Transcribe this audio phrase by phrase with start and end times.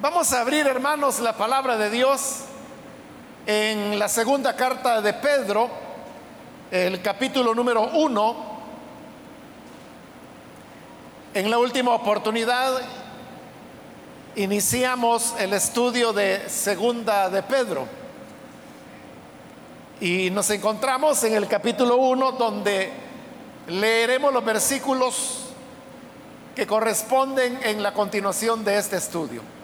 [0.00, 2.42] Vamos a abrir, hermanos, la palabra de Dios
[3.46, 5.68] en la segunda carta de Pedro,
[6.70, 8.36] el capítulo número uno.
[11.34, 12.80] En la última oportunidad
[14.36, 17.84] iniciamos el estudio de segunda de Pedro
[20.00, 22.92] y nos encontramos en el capítulo 1 donde
[23.66, 25.46] leeremos los versículos
[26.54, 29.57] que corresponden en la continuación de este estudio.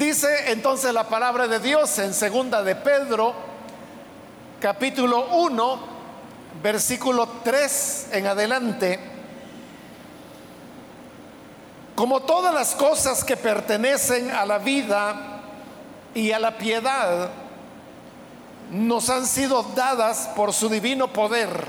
[0.00, 3.34] Dice entonces la palabra de Dios en segunda de Pedro,
[4.58, 5.78] capítulo 1,
[6.62, 8.98] versículo 3 en adelante.
[11.94, 15.42] Como todas las cosas que pertenecen a la vida
[16.14, 17.28] y a la piedad
[18.70, 21.66] nos han sido dadas por su divino poder,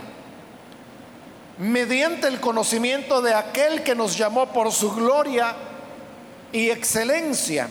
[1.58, 5.54] mediante el conocimiento de aquel que nos llamó por su gloria
[6.54, 7.68] y excelencia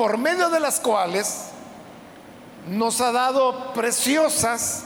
[0.00, 1.50] por medio de las cuales
[2.66, 4.84] nos ha dado preciosas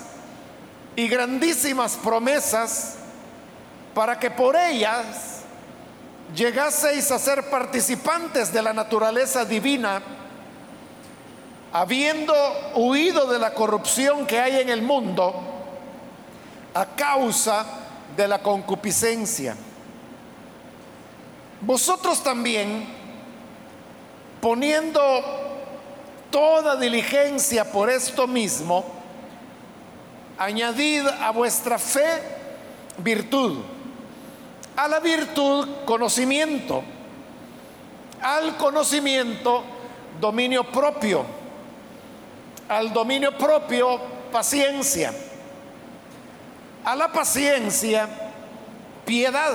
[0.97, 2.97] y grandísimas promesas
[3.95, 5.43] para que por ellas
[6.35, 10.03] llegaseis a ser participantes de la naturaleza divina,
[11.73, 12.35] habiendo
[12.75, 15.33] huido de la corrupción que hay en el mundo
[16.75, 17.65] a causa
[18.17, 19.55] de la concupiscencia.
[21.61, 23.04] Vosotros también,
[24.45, 25.01] poniendo
[26.31, 28.85] toda diligencia por esto mismo,
[30.37, 32.21] añadid a vuestra fe
[32.99, 33.63] virtud,
[34.77, 36.85] a la virtud conocimiento,
[38.21, 39.65] al conocimiento
[40.21, 41.25] dominio propio,
[42.69, 43.99] al dominio propio
[44.31, 45.15] paciencia,
[46.85, 48.07] a la paciencia
[49.07, 49.55] piedad,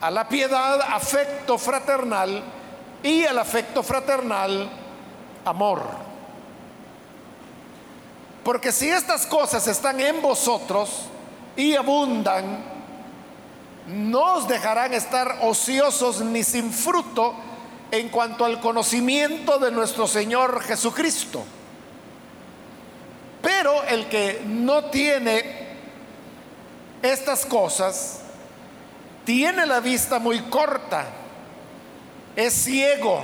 [0.00, 2.62] a la piedad afecto fraternal,
[3.04, 4.68] y el afecto fraternal,
[5.44, 5.82] amor.
[8.42, 11.02] Porque si estas cosas están en vosotros
[11.54, 12.64] y abundan,
[13.86, 17.34] no os dejarán estar ociosos ni sin fruto
[17.90, 21.44] en cuanto al conocimiento de nuestro Señor Jesucristo.
[23.42, 25.76] Pero el que no tiene
[27.02, 28.20] estas cosas,
[29.26, 31.04] tiene la vista muy corta
[32.36, 33.22] es ciego,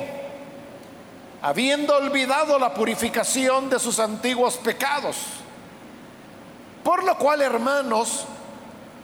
[1.42, 5.16] habiendo olvidado la purificación de sus antiguos pecados.
[6.84, 8.24] Por lo cual, hermanos,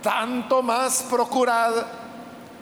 [0.02, 1.72] tanto más procurad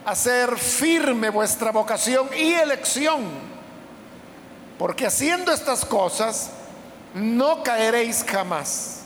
[0.05, 3.23] hacer firme vuestra vocación y elección,
[4.77, 6.51] porque haciendo estas cosas
[7.13, 9.01] no caeréis jamás.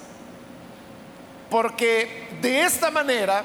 [1.49, 3.43] Porque de esta manera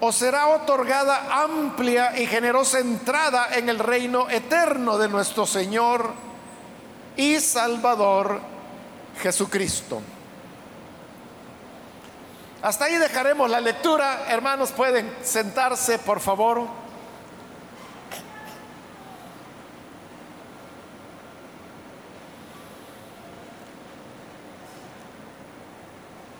[0.00, 6.12] os será otorgada amplia y generosa entrada en el reino eterno de nuestro Señor
[7.16, 8.40] y Salvador
[9.20, 10.00] Jesucristo.
[12.62, 14.26] Hasta ahí dejaremos la lectura.
[14.28, 16.66] Hermanos, pueden sentarse, por favor.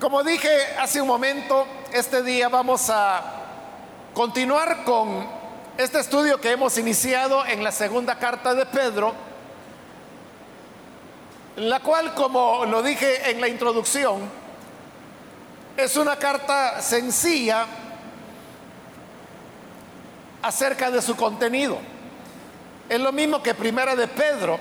[0.01, 0.49] Como dije
[0.79, 3.38] hace un momento, este día vamos a
[4.19, 5.25] continuar con
[5.77, 9.15] este estudio que hemos iniciado en la segunda carta de Pedro,
[11.55, 14.23] la cual, como lo dije en la introducción,
[15.77, 17.65] es una carta sencilla
[20.43, 21.79] acerca de su contenido.
[22.89, 24.59] Es lo mismo que Primera de Pedro,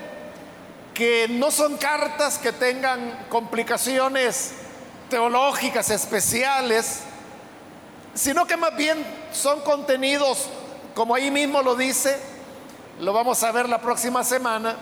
[0.94, 4.52] que no son cartas que tengan complicaciones
[5.10, 7.00] teológicas especiales,
[8.14, 10.48] sino que más bien son contenidos,
[10.94, 12.18] como ahí mismo lo dice,
[13.00, 14.76] lo vamos a ver la próxima semana,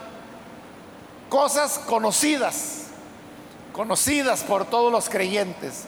[1.29, 2.87] cosas conocidas,
[3.73, 5.85] conocidas por todos los creyentes,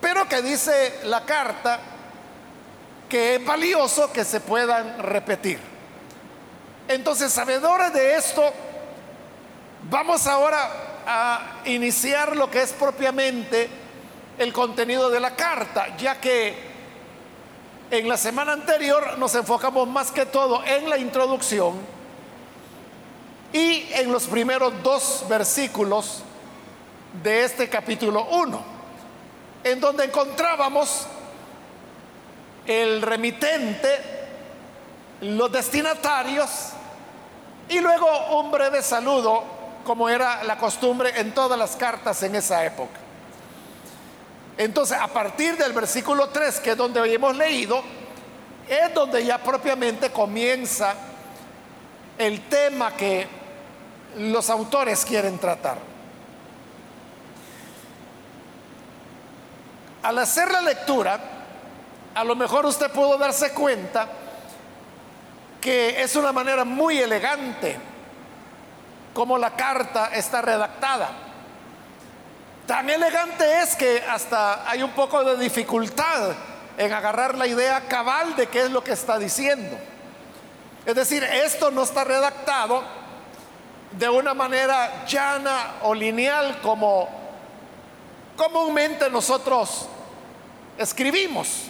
[0.00, 1.80] pero que dice la carta
[3.08, 5.60] que es valioso que se puedan repetir.
[6.88, 8.42] Entonces, sabedores de esto,
[9.88, 10.70] vamos ahora
[11.06, 13.68] a iniciar lo que es propiamente
[14.38, 16.65] el contenido de la carta, ya que
[17.90, 21.74] en la semana anterior nos enfocamos más que todo en la introducción
[23.52, 26.22] y en los primeros dos versículos
[27.22, 28.62] de este capítulo 1,
[29.64, 31.06] en donde encontrábamos
[32.66, 33.88] el remitente,
[35.20, 36.50] los destinatarios
[37.68, 39.44] y luego un breve saludo,
[39.84, 43.05] como era la costumbre en todas las cartas en esa época.
[44.58, 47.82] Entonces, a partir del versículo 3, que es donde hoy hemos leído,
[48.68, 50.94] es donde ya propiamente comienza
[52.18, 53.26] el tema que
[54.18, 55.78] los autores quieren tratar.
[60.02, 61.20] Al hacer la lectura,
[62.14, 64.08] a lo mejor usted pudo darse cuenta
[65.60, 67.76] que es una manera muy elegante
[69.12, 71.25] como la carta está redactada.
[72.66, 76.32] Tan elegante es que hasta hay un poco de dificultad
[76.76, 79.78] en agarrar la idea cabal de qué es lo que está diciendo.
[80.84, 82.82] Es decir, esto no está redactado
[83.92, 87.08] de una manera llana o lineal como
[88.36, 89.88] comúnmente nosotros
[90.76, 91.68] escribimos,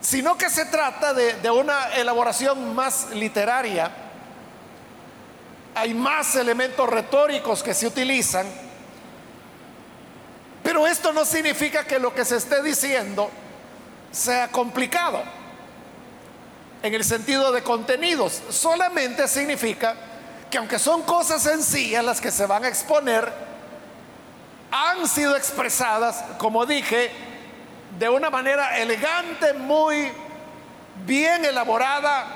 [0.00, 3.90] sino que se trata de, de una elaboración más literaria.
[5.74, 8.67] Hay más elementos retóricos que se utilizan,
[10.68, 13.30] pero esto no significa que lo que se esté diciendo
[14.12, 15.22] sea complicado
[16.82, 19.94] en el sentido de contenidos, solamente significa
[20.50, 23.32] que aunque son cosas sencillas las que se van a exponer,
[24.70, 27.12] han sido expresadas, como dije,
[27.98, 30.12] de una manera elegante, muy
[31.06, 32.26] bien elaborada,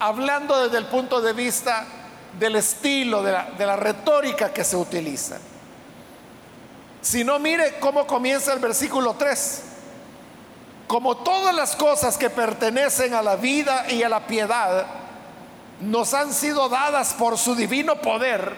[0.00, 1.86] hablando desde el punto de vista
[2.38, 5.38] del estilo, de la, de la retórica que se utiliza.
[7.04, 9.62] Si no, mire cómo comienza el versículo 3
[10.86, 14.86] como todas las cosas que pertenecen a la vida y a la piedad
[15.80, 18.54] nos han sido dadas por su divino poder,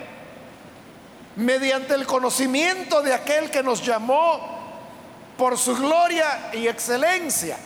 [1.36, 4.54] mediante el conocimiento de aquel que nos llamó
[5.38, 7.56] por su gloria y excelencia.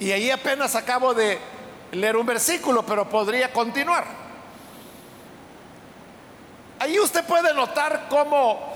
[0.00, 1.38] Y ahí apenas acabo de
[1.92, 4.04] leer un versículo, pero podría continuar.
[6.78, 8.73] Ahí usted puede notar cómo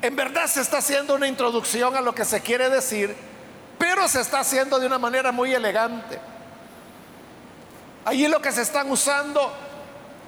[0.00, 3.16] en verdad se está haciendo una introducción a lo que se quiere decir,
[3.78, 6.18] pero se está haciendo de una manera muy elegante.
[8.04, 9.52] Allí lo que se están usando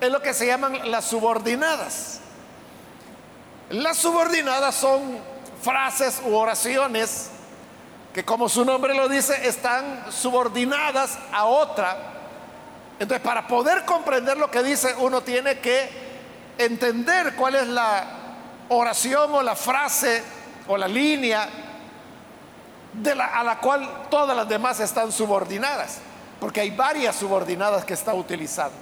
[0.00, 2.20] es lo que se llaman las subordinadas.
[3.70, 5.18] Las subordinadas son
[5.62, 7.30] frases u oraciones
[8.12, 11.96] que como su nombre lo dice, están subordinadas a otra.
[12.98, 15.88] Entonces, para poder comprender lo que dice, uno tiene que
[16.58, 18.19] entender cuál es la
[18.70, 20.22] oración o la frase
[20.66, 21.48] o la línea
[23.32, 25.98] a la cual todas las demás están subordinadas,
[26.40, 28.76] porque hay varias subordinadas que está utilizando.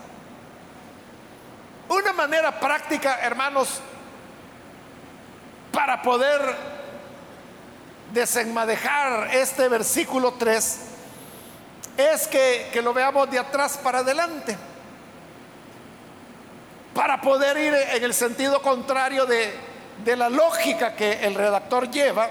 [1.88, 3.81] Una manera práctica, hermanos,
[5.73, 6.41] para poder
[8.12, 10.81] desenmadejar este versículo 3
[11.96, 14.56] es que, que lo veamos de atrás para adelante
[16.99, 19.68] para poder ir en el sentido contrario de,
[20.05, 22.29] de la lógica que el redactor lleva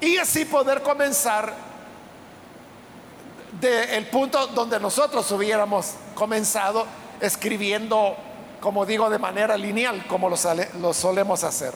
[0.00, 1.54] y así poder comenzar
[3.60, 6.86] del punto donde nosotros hubiéramos comenzado
[7.20, 8.16] escribiendo,
[8.60, 10.36] como digo, de manera lineal, como lo,
[10.80, 11.72] lo solemos hacer.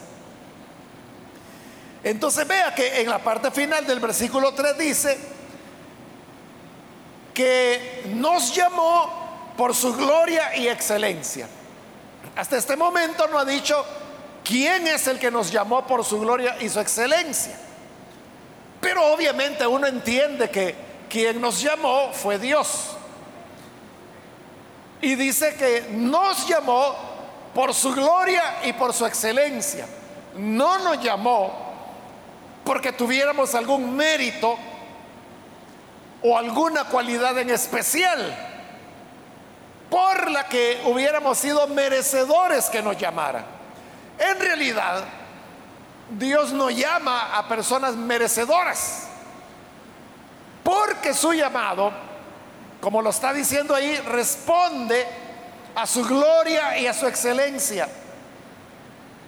[2.02, 5.18] Entonces vea que en la parte final del versículo 3 dice
[7.32, 11.48] que nos llamó por su gloria y excelencia.
[12.34, 13.84] Hasta este momento no ha dicho
[14.46, 17.58] ¿Quién es el que nos llamó por su gloria y su excelencia?
[18.80, 20.72] Pero obviamente uno entiende que
[21.10, 22.90] quien nos llamó fue Dios.
[25.00, 26.94] Y dice que nos llamó
[27.54, 29.84] por su gloria y por su excelencia.
[30.36, 31.52] No nos llamó
[32.64, 34.56] porque tuviéramos algún mérito
[36.22, 38.32] o alguna cualidad en especial
[39.90, 43.55] por la que hubiéramos sido merecedores que nos llamaran.
[44.18, 45.04] En realidad,
[46.10, 49.08] Dios no llama a personas merecedoras,
[50.62, 51.92] porque su llamado,
[52.80, 55.06] como lo está diciendo ahí, responde
[55.74, 57.88] a su gloria y a su excelencia,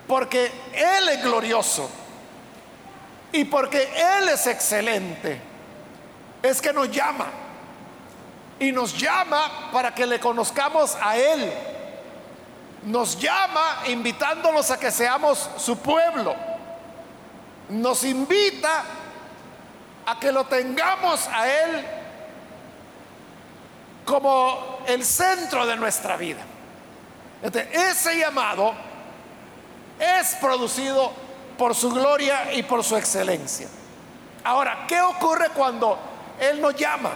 [0.06, 1.90] porque Él es glorioso
[3.32, 5.40] y porque Él es excelente,
[6.42, 7.26] es que nos llama
[8.60, 11.52] y nos llama para que le conozcamos a Él
[12.84, 16.34] nos llama invitándonos a que seamos su pueblo.
[17.70, 18.84] Nos invita
[20.06, 21.86] a que lo tengamos a Él
[24.04, 26.40] como el centro de nuestra vida.
[27.42, 28.72] ese llamado
[29.98, 31.12] es producido
[31.58, 33.68] por su gloria y por su excelencia.
[34.44, 35.98] Ahora, ¿qué ocurre cuando
[36.40, 37.10] Él nos llama?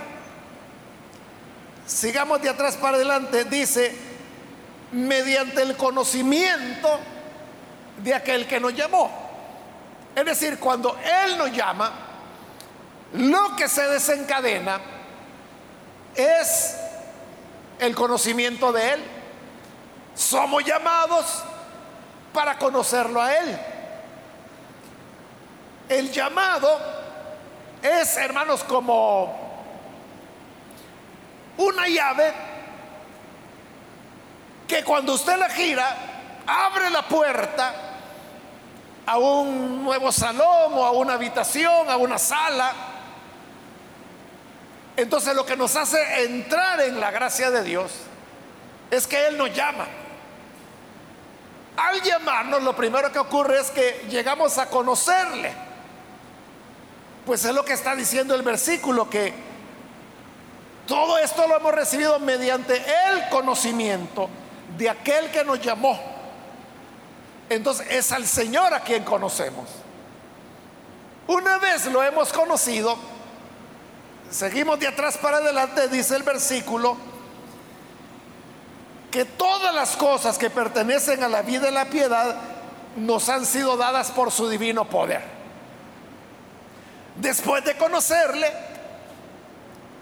[1.87, 3.45] Sigamos de atrás para adelante.
[3.45, 3.97] Dice,
[4.93, 7.01] mediante el conocimiento
[7.99, 9.11] de aquel que nos llamó.
[10.15, 11.91] Es decir, cuando Él nos llama,
[13.15, 14.81] lo que se desencadena
[16.15, 16.77] es
[17.79, 19.05] el conocimiento de Él.
[20.15, 21.43] Somos llamados
[22.33, 23.59] para conocerlo a Él.
[25.89, 26.79] El llamado
[27.83, 29.41] es, hermanos, como
[31.57, 32.33] una llave
[34.73, 35.85] que cuando usted la gira,
[36.47, 37.75] abre la puerta
[39.05, 42.73] a un nuevo salón o a una habitación, a una sala.
[44.97, 47.93] Entonces lo que nos hace entrar en la gracia de Dios
[48.91, 49.87] es que Él nos llama.
[51.77, 55.53] Al llamarnos, lo primero que ocurre es que llegamos a conocerle.
[57.27, 59.35] Pues es lo que está diciendo el versículo, que
[60.87, 64.31] todo esto lo hemos recibido mediante el conocimiento
[64.77, 65.99] de aquel que nos llamó.
[67.49, 69.69] Entonces es al Señor a quien conocemos.
[71.27, 72.97] Una vez lo hemos conocido,
[74.31, 76.97] seguimos de atrás para adelante, dice el versículo,
[79.11, 82.35] que todas las cosas que pertenecen a la vida y la piedad
[82.97, 85.23] nos han sido dadas por su divino poder.
[87.17, 88.51] Después de conocerle,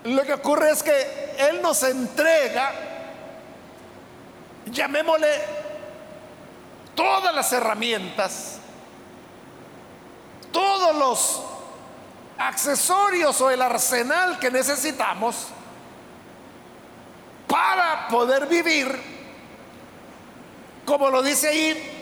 [0.05, 2.73] lo que ocurre es que Él nos entrega,
[4.71, 5.29] llamémosle,
[6.95, 8.59] todas las herramientas,
[10.53, 11.43] todos los
[12.39, 15.49] accesorios o el arsenal que necesitamos
[17.47, 18.99] para poder vivir,
[20.85, 21.97] como lo dice ahí,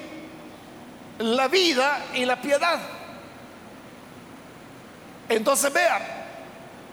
[1.19, 2.79] la vida y la piedad.
[5.29, 6.03] Entonces vean,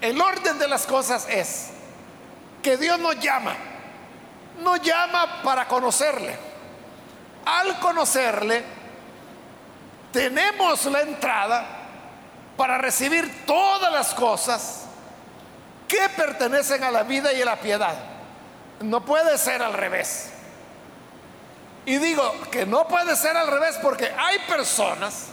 [0.02, 1.70] el orden de las cosas es
[2.62, 3.56] que Dios nos llama,
[4.60, 6.38] nos llama para conocerle.
[7.46, 8.64] Al conocerle,
[10.12, 11.66] tenemos la entrada
[12.58, 14.86] para recibir todas las cosas
[15.88, 17.96] que pertenecen a la vida y a la piedad.
[18.82, 20.32] No puede ser al revés.
[21.86, 25.28] Y digo que no puede ser al revés porque hay personas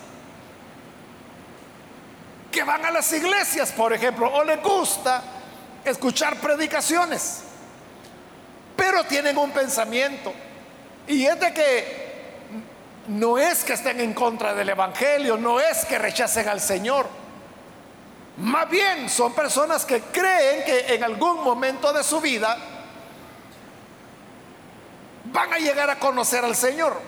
[2.51, 5.23] que van a las iglesias, por ejemplo, o les gusta
[5.85, 7.45] escuchar predicaciones,
[8.83, 10.33] pero tienen un pensamiento.
[11.07, 12.13] Y es de que
[13.07, 17.07] no es que estén en contra del Evangelio, no es que rechacen al Señor.
[18.39, 22.57] Más bien son personas que creen que en algún momento de su vida
[25.27, 27.01] van a llegar a conocer al Señor,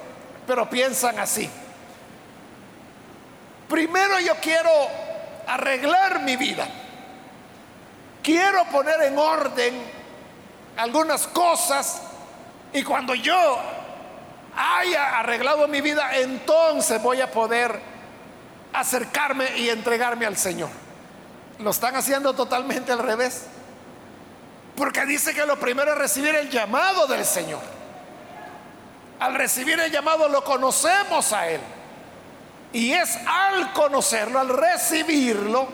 [0.47, 1.50] pero piensan así.
[3.69, 4.71] Primero yo quiero
[5.49, 6.69] arreglar mi vida.
[8.23, 10.03] Quiero poner en orden
[10.76, 12.02] algunas cosas
[12.73, 13.59] y cuando yo
[14.57, 17.81] haya arreglado mi vida, entonces voy a poder
[18.73, 20.71] acercarme y entregarme al Señor.
[21.61, 23.47] Lo están haciendo totalmente al revés.
[24.76, 27.61] Porque dice que lo primero es recibir el llamado del Señor.
[29.21, 31.61] Al recibir el llamado lo conocemos a Él.
[32.73, 35.69] Y es al conocerlo, al recibirlo,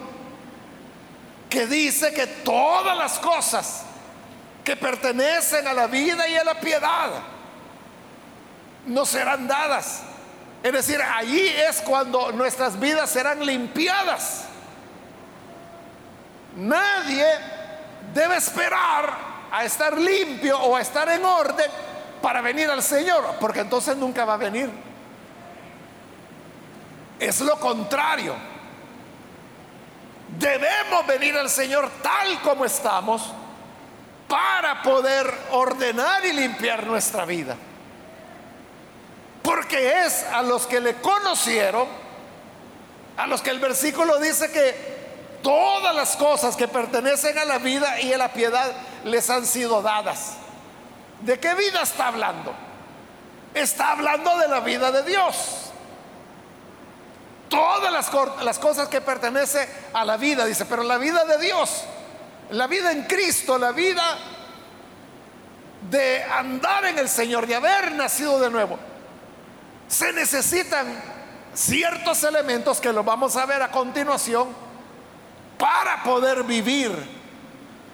[1.48, 3.84] que dice que todas las cosas
[4.64, 7.10] que pertenecen a la vida y a la piedad
[8.86, 10.02] no serán dadas.
[10.62, 14.44] Es decir, allí es cuando nuestras vidas serán limpiadas.
[16.56, 17.26] Nadie
[18.12, 21.70] debe esperar a estar limpio o a estar en orden
[22.20, 24.70] para venir al Señor, porque entonces nunca va a venir.
[27.18, 28.34] Es lo contrario.
[30.38, 33.32] Debemos venir al Señor tal como estamos
[34.30, 37.56] para poder ordenar y limpiar nuestra vida.
[39.42, 41.86] Porque es a los que le conocieron,
[43.18, 48.00] a los que el versículo dice que todas las cosas que pertenecen a la vida
[48.00, 48.72] y a la piedad
[49.04, 50.36] les han sido dadas.
[51.20, 52.54] ¿De qué vida está hablando?
[53.52, 55.70] Está hablando de la vida de Dios
[57.50, 61.84] todas las, cosas que pertenecen a la vida, dice, pero la vida de Dios,
[62.52, 64.18] la vida en Cristo, la vida
[65.90, 68.78] de andar en el Señor, de haber nacido de nuevo,
[69.88, 70.86] se necesitan
[71.54, 74.48] ciertos elementos que los vamos a ver a continuación
[75.58, 76.90] para poder vivir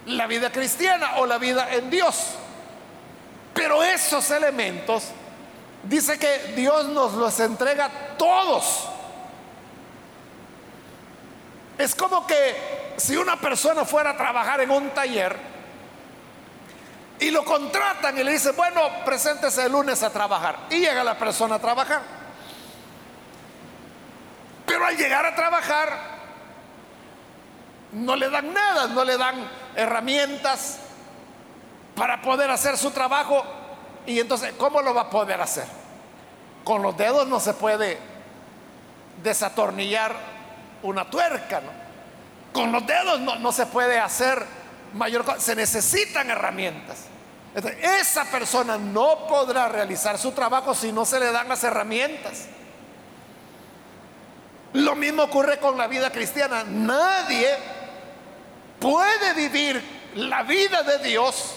[0.06, 2.32] la vida cristiana o la vida en Dios.
[3.54, 5.04] Pero esos elementos,
[5.82, 8.90] dice que Dios nos los entrega todos
[11.78, 15.36] es como que si una persona fuera a trabajar en un taller
[17.18, 20.56] y lo contratan y le dicen, bueno, preséntese el lunes a trabajar.
[20.70, 22.02] Y llega la persona a trabajar.
[24.66, 25.88] Pero al llegar a trabajar,
[27.92, 30.78] no le dan nada, no le dan herramientas
[31.94, 33.44] para poder hacer su trabajo.
[34.04, 35.66] Y entonces, ¿cómo lo va a poder hacer?
[36.64, 37.98] Con los dedos no se puede
[39.22, 40.14] desatornillar
[40.82, 41.75] una tuerca, ¿no?
[42.56, 44.42] Con los dedos no, se puede hacer
[44.94, 47.00] mayor cosa, se necesitan herramientas.
[47.82, 52.46] esa persona no podrá realizar su trabajo si no se le dan las herramientas.
[54.72, 56.64] Lo mismo ocurre con la vida cristiana.
[56.64, 57.58] Nadie
[58.80, 59.82] puede vivir
[60.14, 61.56] la vida de Dios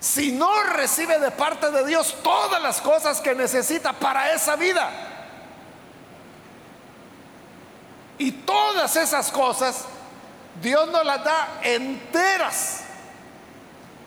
[0.00, 4.90] si no recibe de parte de Dios todas las cosas que necesita para esa vida.
[8.18, 9.84] Y todas esas cosas
[10.60, 12.82] Dios nos las da enteras.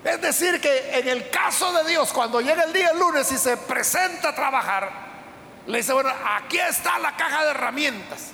[0.04, 3.58] Es decir, que en el caso de Dios, cuando llega el día lunes y se
[3.58, 4.90] presenta a trabajar,
[5.68, 8.32] le dice, bueno, aquí está la caja de herramientas.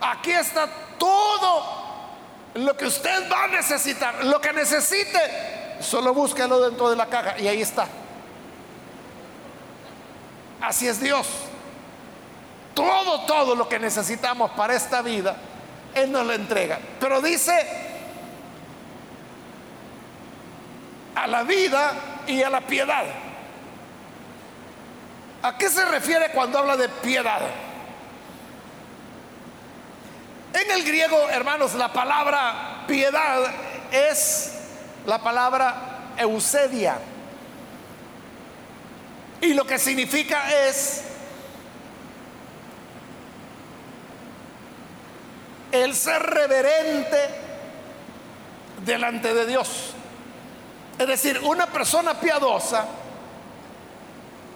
[0.00, 0.68] Aquí está
[0.98, 1.84] todo
[2.54, 4.24] lo que usted va a necesitar.
[4.24, 7.88] Lo que necesite, solo búsquelo dentro de la caja y ahí está.
[10.60, 11.26] Así es Dios.
[12.74, 15.36] Todo, todo lo que necesitamos para esta vida,
[15.94, 16.78] Él nos lo entrega.
[16.98, 17.52] Pero dice,
[21.14, 21.92] a la vida
[22.26, 23.04] y a la piedad.
[25.42, 27.42] ¿A qué se refiere cuando habla de piedad?
[30.54, 33.42] En el griego, hermanos, la palabra piedad
[33.90, 34.52] es
[35.06, 36.98] la palabra eusedia.
[39.40, 41.02] Y lo que significa es
[45.82, 47.18] el ser reverente
[48.84, 49.92] delante de Dios.
[50.98, 52.86] Es decir, una persona piadosa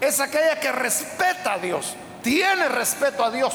[0.01, 3.55] es aquella que respeta a Dios, tiene respeto a Dios.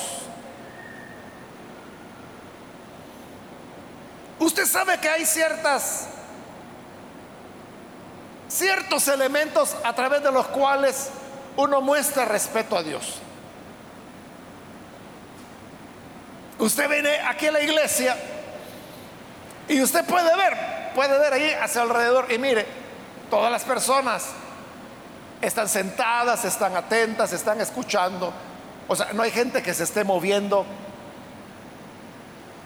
[4.40, 6.08] Usted sabe que hay ciertas
[8.50, 11.10] ciertos elementos a través de los cuales
[11.56, 13.20] uno muestra respeto a Dios.
[16.64, 18.16] Usted viene aquí a la iglesia
[19.68, 22.66] y usted puede ver, puede ver ahí hacia alrededor y mire,
[23.30, 24.30] todas las personas
[25.42, 28.32] están sentadas, están atentas, están escuchando.
[28.88, 30.66] O sea, no hay gente que se esté moviendo,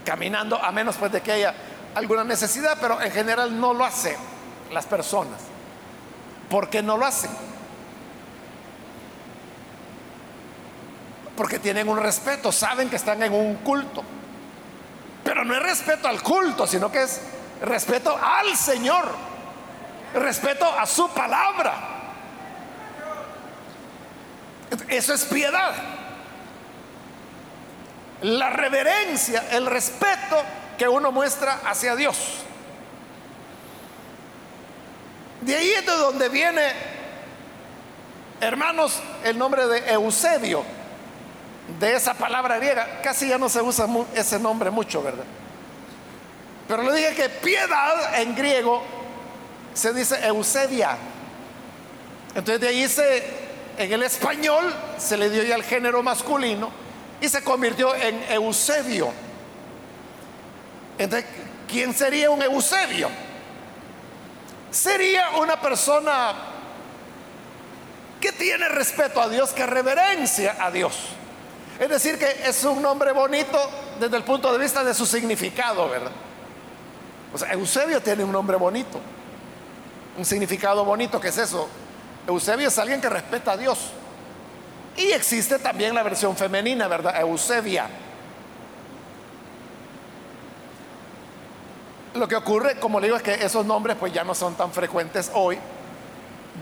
[0.05, 1.55] caminando, a menos pues de que haya
[1.95, 4.15] alguna necesidad, pero en general no lo hacen
[4.71, 5.39] las personas.
[6.51, 7.31] ¿Por qué no lo hacen?
[11.37, 14.03] Porque tienen un respeto, saben que están en un culto.
[15.23, 17.21] Pero no es respeto al culto, sino que es
[17.61, 19.07] respeto al Señor,
[20.15, 21.75] respeto a su palabra.
[24.87, 25.75] Eso es piedad.
[28.23, 30.43] La reverencia, el respeto
[30.77, 32.17] que uno muestra hacia Dios.
[35.41, 36.71] De ahí es de donde viene,
[38.41, 40.63] hermanos, el nombre de Eusebio,
[41.79, 43.01] de esa palabra griega.
[43.01, 45.25] Casi ya no se usa ese nombre mucho, ¿verdad?
[46.67, 48.83] Pero le dije que piedad en griego
[49.73, 50.97] se dice Eusebia.
[52.35, 56.71] Entonces de ahí se en el español se le dio ya el género masculino
[57.21, 59.11] y se convirtió en Eusebio.
[60.97, 61.29] Entonces,
[61.67, 63.07] ¿quién sería un Eusebio?
[64.71, 66.33] Sería una persona
[68.19, 71.09] que tiene respeto a Dios, que reverencia a Dios.
[71.79, 73.57] Es decir, que es un nombre bonito
[73.99, 76.11] desde el punto de vista de su significado, ¿verdad?
[77.33, 78.99] O sea, Eusebio tiene un nombre bonito,
[80.17, 81.67] un significado bonito, ¿qué es eso?
[82.27, 83.91] Eusebio es alguien que respeta a Dios.
[84.95, 87.19] Y existe también la versión femenina, ¿verdad?
[87.21, 87.87] Eusebia.
[92.15, 94.71] Lo que ocurre, como le digo, es que esos nombres pues ya no son tan
[94.71, 95.59] frecuentes hoy,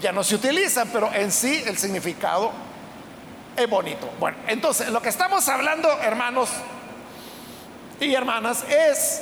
[0.02, 2.52] ya no se utilizan, pero en sí el significado
[3.56, 4.10] es bonito.
[4.20, 6.50] Bueno, entonces lo que estamos hablando, hermanos
[8.00, 9.22] y hermanas, es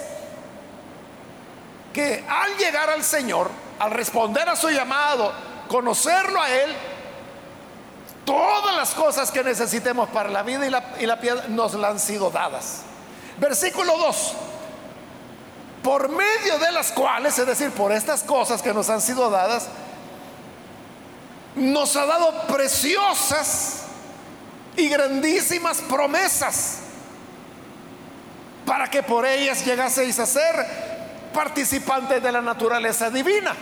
[1.93, 5.31] que al llegar al Señor, al responder a su llamado,
[5.67, 6.75] conocerlo a Él,
[8.25, 12.31] todas las cosas que necesitemos para la vida y la, y nos la han sido
[12.31, 12.81] dadas.
[13.37, 14.33] Versículo 2.
[15.83, 19.67] Por medio de las cuales, es decir, por estas cosas que nos han sido dadas,
[21.55, 23.83] nos ha dado preciosas
[24.75, 26.79] y grandísimas promesas
[28.65, 33.55] para que por ellas llegaseis a ser participantes de la naturaleza divina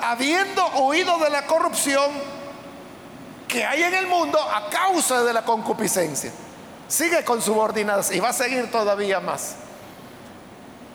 [0.00, 2.10] habiendo oído de la corrupción
[3.48, 6.32] que hay en el mundo a causa de la concupiscencia.
[6.88, 9.56] Sigue con subordinadas y va a seguir todavía más.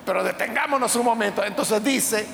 [0.05, 1.43] Pero detengámonos un momento.
[1.43, 2.25] Entonces dice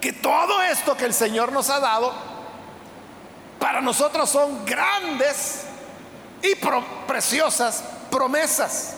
[0.00, 2.12] que todo esto que el Señor nos ha dado,
[3.58, 5.64] para nosotros son grandes
[6.42, 6.54] y
[7.06, 8.94] preciosas promesas.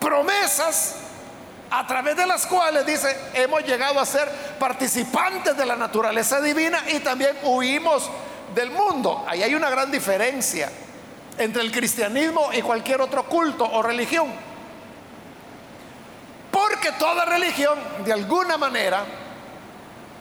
[0.00, 0.96] Promesas
[1.70, 6.82] a través de las cuales, dice, hemos llegado a ser participantes de la naturaleza divina
[6.88, 8.08] y también huimos
[8.54, 9.24] del mundo.
[9.28, 10.70] Ahí hay una gran diferencia
[11.36, 14.28] entre el cristianismo y cualquier otro culto o religión.
[16.50, 19.04] Porque toda religión, de alguna manera,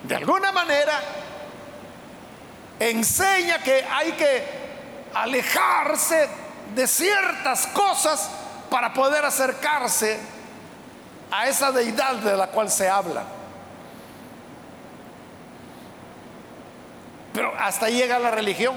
[0.04, 1.00] de alguna manera,
[2.80, 4.44] enseña que hay que
[5.13, 6.28] alejarse
[6.76, 8.30] de ciertas cosas
[8.70, 10.20] para poder acercarse
[11.32, 13.24] a esa deidad de la cual se habla.
[17.34, 18.76] Pero hasta ahí llega la religión.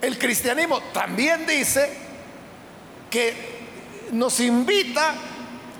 [0.00, 1.92] El cristianismo también dice
[3.10, 3.58] que
[4.12, 5.14] nos invita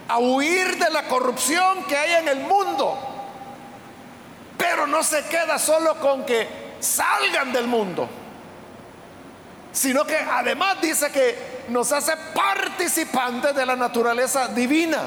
[0.09, 2.99] a huir de la corrupción que hay en el mundo.
[4.57, 8.09] Pero no se queda solo con que salgan del mundo,
[9.73, 15.03] sino que además dice que nos hace participantes de la naturaleza divina.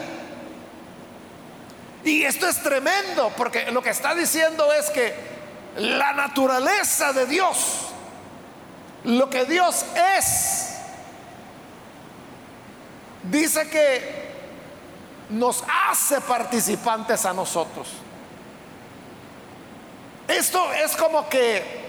[2.03, 5.13] Y esto es tremendo, porque lo que está diciendo es que
[5.77, 7.87] la naturaleza de Dios,
[9.03, 9.85] lo que Dios
[10.17, 10.77] es,
[13.23, 14.31] dice que
[15.29, 17.87] nos hace participantes a nosotros.
[20.31, 21.81] Esto es como que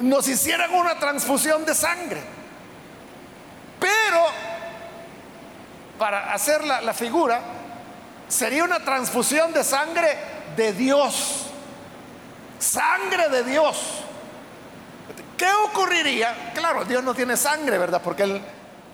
[0.00, 2.22] nos hicieran una transfusión de sangre.
[3.80, 4.24] Pero
[5.98, 7.40] para hacer la, la, figura,
[8.28, 10.16] sería una transfusión de sangre
[10.56, 11.46] de Dios.
[12.58, 14.04] Sangre de Dios.
[15.36, 16.52] ¿Qué ocurriría?
[16.54, 18.00] Claro, Dios no tiene sangre, ¿verdad?
[18.02, 18.40] Porque Él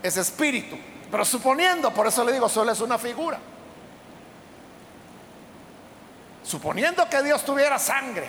[0.03, 0.77] es espíritu.
[1.11, 3.38] Pero suponiendo, por eso le digo, solo es una figura.
[6.45, 8.29] Suponiendo que Dios tuviera sangre,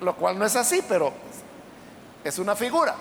[0.00, 1.12] lo cual no es así, pero
[2.24, 2.94] es una figura.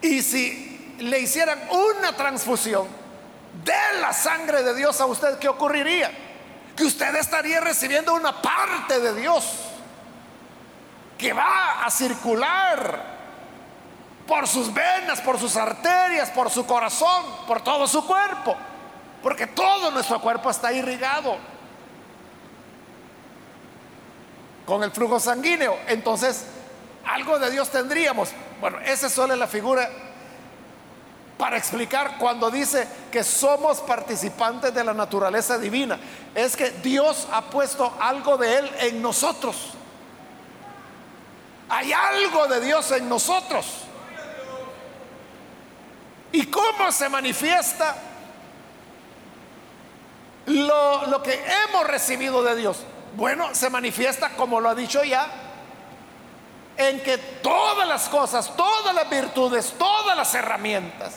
[0.00, 2.86] Y si le hicieran una transfusión
[3.64, 6.10] de la sangre de Dios a usted, ¿qué ocurriría?
[6.76, 9.44] Que usted estaría recibiendo una parte de Dios
[11.16, 13.18] que va a circular
[14.26, 18.56] por sus venas, por sus arterias, por su corazón, por todo su cuerpo.
[19.22, 21.36] Porque todo nuestro cuerpo está irrigado
[24.68, 25.78] con el flujo sanguíneo.
[25.86, 26.44] Entonces,
[27.06, 28.28] algo de Dios tendríamos.
[28.60, 29.88] Bueno, esa solo es la figura
[31.38, 35.98] para explicar cuando dice que somos participantes de la naturaleza divina.
[36.34, 39.56] Es que Dios ha puesto algo de Él en nosotros.
[41.70, 43.64] Hay algo de Dios en nosotros.
[46.30, 47.96] ¿Y cómo se manifiesta
[50.44, 52.84] lo, lo que hemos recibido de Dios?
[53.16, 55.28] Bueno, se manifiesta, como lo ha dicho ya,
[56.76, 61.14] en que todas las cosas, todas las virtudes, todas las herramientas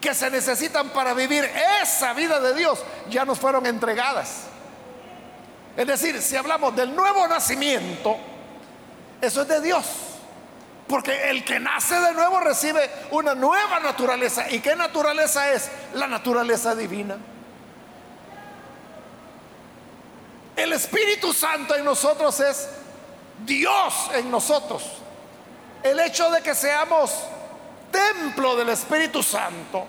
[0.00, 1.48] que se necesitan para vivir
[1.82, 4.46] esa vida de Dios ya nos fueron entregadas.
[5.76, 8.16] Es decir, si hablamos del nuevo nacimiento,
[9.20, 9.86] eso es de Dios.
[10.88, 14.50] Porque el que nace de nuevo recibe una nueva naturaleza.
[14.50, 15.70] ¿Y qué naturaleza es?
[15.94, 17.16] La naturaleza divina.
[20.60, 22.68] El Espíritu Santo en nosotros es
[23.46, 24.84] Dios en nosotros.
[25.82, 27.14] El hecho de que seamos
[27.90, 29.86] templo del Espíritu Santo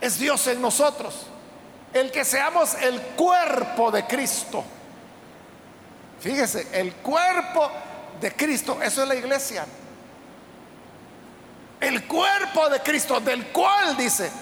[0.00, 1.14] es Dios en nosotros.
[1.92, 4.64] El que seamos el cuerpo de Cristo.
[6.18, 7.70] Fíjese, el cuerpo
[8.20, 9.66] de Cristo, eso es la iglesia.
[11.78, 14.32] El cuerpo de Cristo, del cual dice,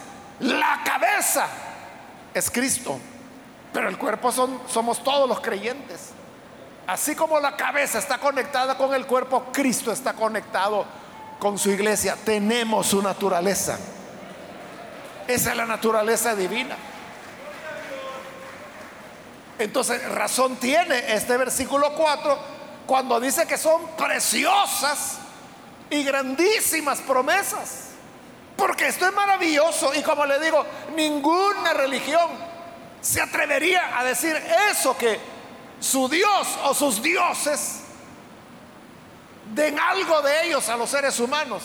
[0.41, 1.49] la cabeza
[2.33, 2.99] es Cristo.
[3.73, 6.11] Pero el cuerpo son, somos todos los creyentes.
[6.87, 10.85] Así como la cabeza está conectada con el cuerpo, Cristo está conectado
[11.39, 12.17] con su iglesia.
[12.25, 13.79] Tenemos su naturaleza.
[15.27, 16.77] Esa es la naturaleza divina.
[19.59, 22.39] Entonces, razón tiene este versículo 4
[22.87, 25.19] cuando dice que son preciosas
[25.89, 27.91] y grandísimas promesas.
[28.57, 30.65] Porque esto es maravilloso y como le digo,
[30.97, 32.52] ninguna religión
[33.03, 34.35] se atrevería a decir
[34.71, 35.19] eso que
[35.81, 37.81] su Dios o sus dioses
[39.53, 41.63] den algo de ellos a los seres humanos.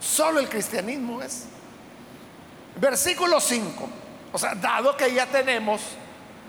[0.00, 1.44] Solo el cristianismo es.
[2.74, 3.88] Versículo 5.
[4.32, 5.80] O sea, dado que ya tenemos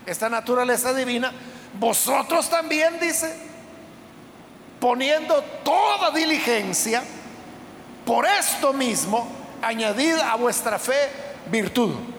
[0.04, 1.32] esta naturaleza divina,
[1.78, 3.34] vosotros también, dice,
[4.80, 7.04] poniendo toda diligencia
[8.04, 9.28] por esto mismo,
[9.62, 11.08] añadid a vuestra fe
[11.46, 12.17] virtud.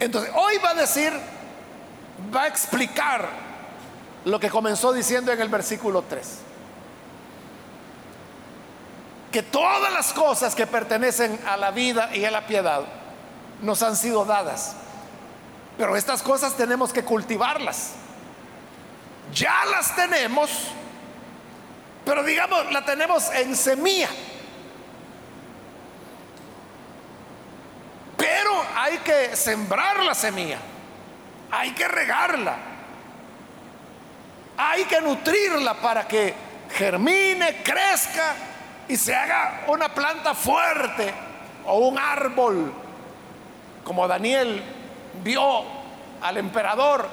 [0.00, 1.12] Entonces, hoy va a decir,
[2.34, 3.28] va a explicar
[4.24, 6.38] lo que comenzó diciendo en el versículo 3.
[9.32, 12.82] Que todas las cosas que pertenecen a la vida y a la piedad
[13.62, 14.76] nos han sido dadas.
[15.76, 17.92] Pero estas cosas tenemos que cultivarlas.
[19.32, 20.50] Ya las tenemos,
[22.04, 24.08] pero digamos, la tenemos en semilla.
[28.16, 30.58] Pero hay que sembrar la semilla,
[31.50, 32.56] hay que regarla,
[34.58, 36.34] hay que nutrirla para que
[36.70, 38.34] germine, crezca
[38.86, 41.10] y se haga una planta fuerte
[41.64, 42.70] o un árbol,
[43.82, 44.62] como Daniel
[45.24, 45.62] vio
[46.20, 47.08] al emperador,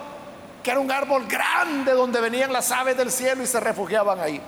[0.62, 4.41] que era un árbol grande donde venían las aves del cielo y se refugiaban ahí.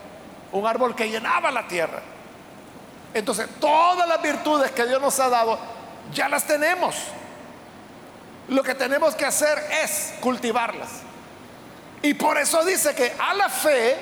[0.51, 2.01] Un árbol que llenaba la tierra.
[3.13, 5.57] Entonces, todas las virtudes que Dios nos ha dado,
[6.11, 6.95] ya las tenemos.
[8.49, 10.89] Lo que tenemos que hacer es cultivarlas.
[12.01, 13.97] Y por eso dice que a la fe,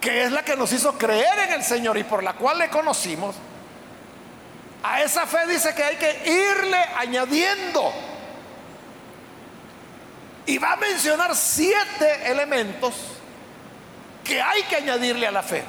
[0.00, 2.68] que es la que nos hizo creer en el Señor y por la cual le
[2.68, 3.36] conocimos,
[4.82, 7.92] a esa fe dice que hay que irle añadiendo.
[10.46, 12.94] Y va a mencionar siete elementos
[14.24, 15.64] que hay que añadirle a la fe.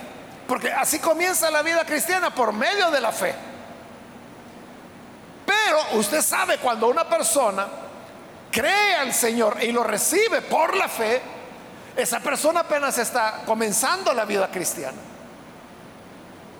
[0.47, 3.35] Porque así comienza la vida cristiana por medio de la fe.
[5.67, 7.67] Pero usted sabe cuando una persona
[8.49, 11.21] cree al Señor y lo recibe por la fe,
[11.93, 14.97] esa persona apenas está comenzando la vida cristiana.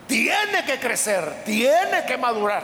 [0.08, 2.64] Tiene que crecer, tiene que madurar.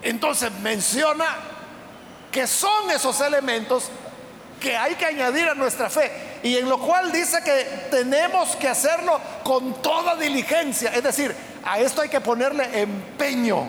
[0.00, 1.26] Entonces menciona
[2.32, 3.90] que son esos elementos
[4.58, 8.68] que hay que añadir a nuestra fe y en lo cual dice que tenemos que
[8.68, 11.36] hacerlo con toda diligencia, es decir,
[11.66, 13.68] a esto hay que ponerle empeño.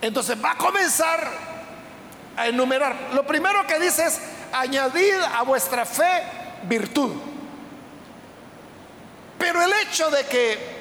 [0.00, 1.28] Entonces va a comenzar
[2.34, 2.96] a enumerar.
[3.12, 4.20] Lo primero que dice es,
[4.52, 6.22] añadid a vuestra fe
[6.62, 7.12] virtud.
[9.38, 10.78] Pero el hecho de que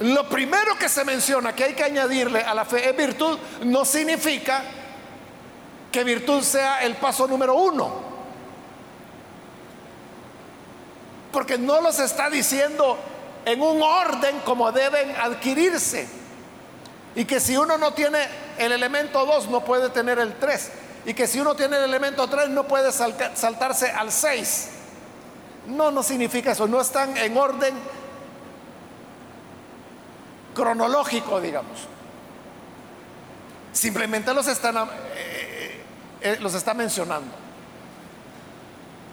[0.00, 3.86] lo primero que se menciona que hay que añadirle a la fe es virtud, no
[3.86, 4.62] significa
[5.90, 8.15] que virtud sea el paso número uno.
[11.36, 12.96] Porque no los está diciendo
[13.44, 16.08] en un orden como deben adquirirse.
[17.14, 20.70] Y que si uno no tiene el elemento 2 no puede tener el 3.
[21.04, 24.68] Y que si uno tiene el elemento 3 no puede saltarse al 6.
[25.66, 26.66] No, no significa eso.
[26.66, 27.74] No están en orden
[30.54, 31.80] cronológico, digamos.
[33.74, 35.84] Simplemente los están, eh, eh,
[36.22, 37.45] eh, los está mencionando.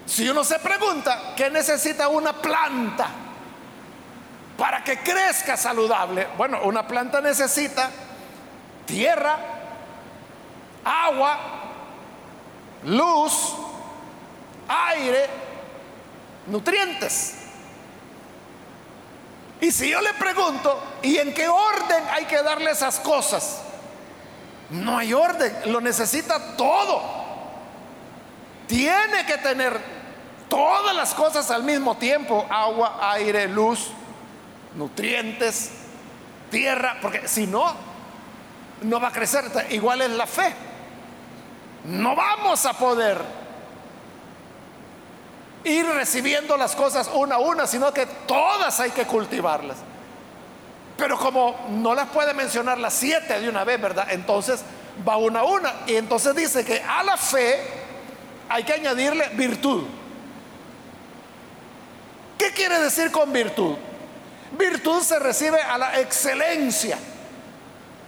[0.06, 3.08] Si uno se pregunta, ¿qué necesita una planta?
[4.58, 7.90] Para que crezca saludable, bueno, una planta necesita
[8.86, 9.36] tierra,
[10.84, 11.38] agua,
[12.84, 13.56] luz,
[14.68, 15.28] aire,
[16.46, 17.34] nutrientes.
[19.60, 23.62] Y si yo le pregunto, ¿y en qué orden hay que darle esas cosas?
[24.70, 27.02] No hay orden, lo necesita todo.
[28.66, 29.93] Tiene que tener
[30.48, 33.88] todas las cosas al mismo tiempo, agua, aire, luz,
[34.74, 35.70] nutrientes,
[36.50, 37.74] tierra, porque si no,
[38.82, 39.44] no va a crecer.
[39.70, 40.54] Igual es la fe.
[41.84, 43.20] No vamos a poder
[45.64, 49.78] ir recibiendo las cosas una a una, sino que todas hay que cultivarlas.
[50.96, 54.06] Pero como no las puede mencionar las siete de una vez, ¿verdad?
[54.10, 54.62] Entonces
[55.06, 55.72] va una a una.
[55.86, 57.58] Y entonces dice que a la fe
[58.48, 59.84] hay que añadirle virtud.
[62.54, 63.74] ¿Qué quiere decir con virtud?
[64.56, 66.96] Virtud se recibe a la excelencia.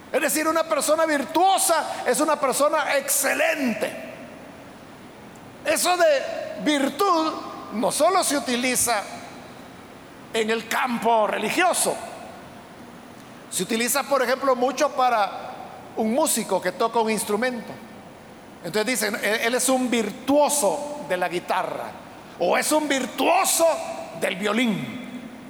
[0.09, 3.91] Es decir, una persona virtuosa es una persona excelente.
[5.65, 7.33] Eso de virtud
[7.73, 9.03] no solo se utiliza
[10.33, 11.93] en el campo religioso,
[13.49, 15.29] se utiliza, por ejemplo, mucho para
[15.97, 17.73] un músico que toca un instrumento.
[18.63, 21.91] Entonces dicen, él es un virtuoso de la guitarra
[22.39, 23.65] o es un virtuoso
[24.19, 25.07] del violín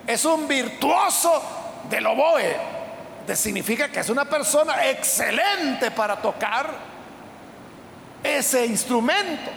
[0.07, 1.43] es un virtuoso
[1.89, 2.55] del oboe.
[3.35, 6.73] significa que es una persona excelente para tocar
[8.23, 9.51] ese instrumento.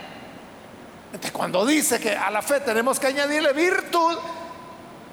[1.07, 4.19] Entonces, cuando dice que a la fe tenemos que añadirle virtud,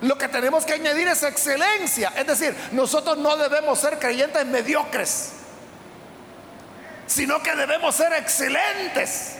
[0.01, 2.13] lo que tenemos que añadir es excelencia.
[2.15, 5.33] Es decir, nosotros no debemos ser creyentes mediocres,
[7.05, 9.36] sino que debemos ser excelentes.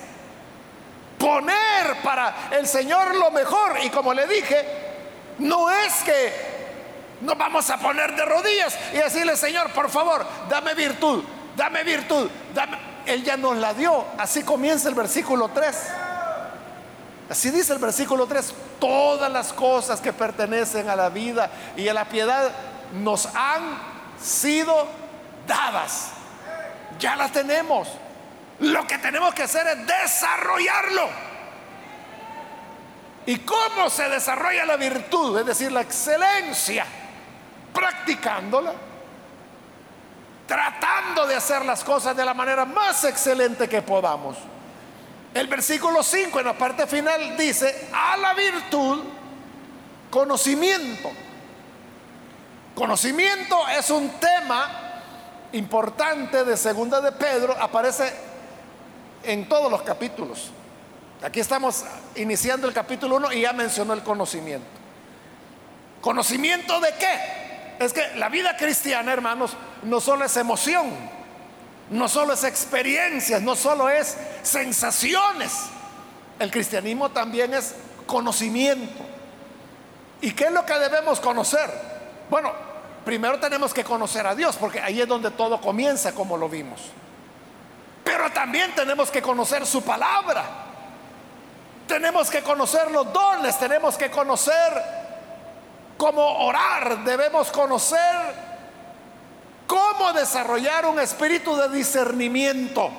[1.18, 3.80] Poner para el Señor lo mejor.
[3.84, 4.66] Y como le dije,
[5.40, 6.58] no es que
[7.22, 11.24] nos vamos a poner de rodillas y decirle, Señor, por favor, dame virtud,
[11.56, 12.78] dame virtud, dame.
[13.06, 14.06] Él ya nos la dio.
[14.18, 15.76] Así comienza el versículo 3.
[17.30, 21.94] Así dice el versículo 3, todas las cosas que pertenecen a la vida y a
[21.94, 22.52] la piedad
[22.94, 23.78] nos han
[24.22, 24.88] sido
[25.46, 26.12] dadas.
[27.00, 27.90] Ya las tenemos.
[28.60, 31.10] Lo que tenemos que hacer es desarrollarlo.
[33.28, 35.40] ¿Y cómo se desarrolla la virtud?
[35.40, 36.86] Es decir, la excelencia.
[37.74, 38.74] Practicándola.
[40.48, 44.38] Tratando de hacer las cosas de la manera más excelente que podamos.
[45.34, 49.04] El versículo 5 en la parte final dice, a la virtud,
[50.10, 51.12] conocimiento.
[52.74, 54.72] Conocimiento es un tema
[55.52, 58.27] importante de segunda de Pedro, aparece
[59.24, 60.52] en todos los capítulos.
[61.22, 61.84] Aquí estamos
[62.16, 64.68] iniciando el capítulo 1 y ya mencionó el conocimiento.
[66.02, 67.84] ¿Conocimiento de qué?
[67.84, 70.92] Es que la vida cristiana, hermanos, no solo es emoción,
[71.90, 75.54] no solo es experiencias, no solo es sensaciones.
[76.40, 77.74] El cristianismo también es
[78.06, 79.04] conocimiento.
[80.22, 81.70] ¿Y qué es lo que debemos conocer?
[82.30, 82.52] Bueno,
[83.06, 86.82] primero tenemos que conocer a Dios, porque ahí es donde todo comienza, como lo vimos.
[88.08, 90.46] Pero también tenemos que conocer su palabra.
[91.90, 94.56] Tenemos que conocer los dones, tenemos que conocer
[95.98, 98.48] cómo orar, debemos conocer
[99.68, 102.90] cómo desarrollar un espíritu de discernimiento.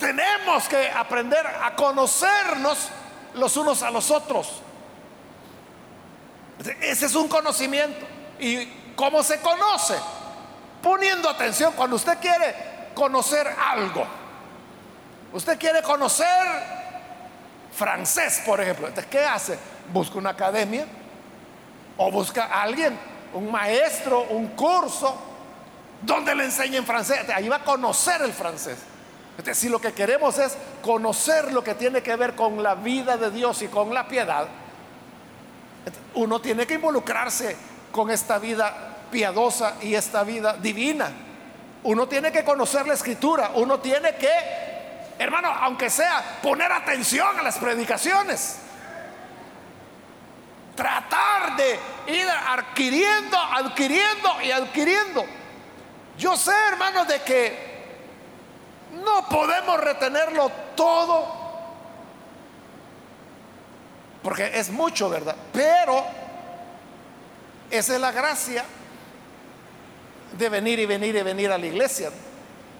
[0.00, 2.88] Tenemos que aprender a conocernos
[3.34, 4.60] los unos a los otros.
[6.80, 8.04] Ese es un conocimiento.
[8.40, 8.66] ¿Y
[8.96, 9.94] cómo se conoce?
[10.82, 14.04] Poniendo atención cuando usted quiere conocer algo.
[15.32, 16.72] Usted quiere conocer
[17.72, 18.88] francés, por ejemplo.
[18.88, 19.58] Entonces, ¿qué hace?
[19.92, 20.86] Busca una academia
[21.96, 22.98] o busca a alguien
[23.34, 25.16] un maestro, un curso,
[26.02, 27.20] donde le enseñen francés.
[27.34, 28.78] Ahí va a conocer el francés.
[29.54, 33.30] si lo que queremos es conocer lo que tiene que ver con la vida de
[33.30, 34.48] Dios y con la piedad,
[36.14, 37.56] uno tiene que involucrarse
[37.90, 41.10] con esta vida piadosa y esta vida divina.
[41.84, 44.30] Uno tiene que conocer la escritura, uno tiene que,
[45.18, 48.58] hermano, aunque sea, poner atención a las predicaciones
[50.74, 55.24] tratar de ir adquiriendo, adquiriendo y adquiriendo.
[56.18, 57.72] Yo sé, hermanos, de que
[59.04, 61.42] no podemos retenerlo todo,
[64.22, 65.36] porque es mucho, ¿verdad?
[65.52, 66.04] Pero
[67.70, 68.64] esa es la gracia
[70.32, 72.10] de venir y venir y venir a la iglesia,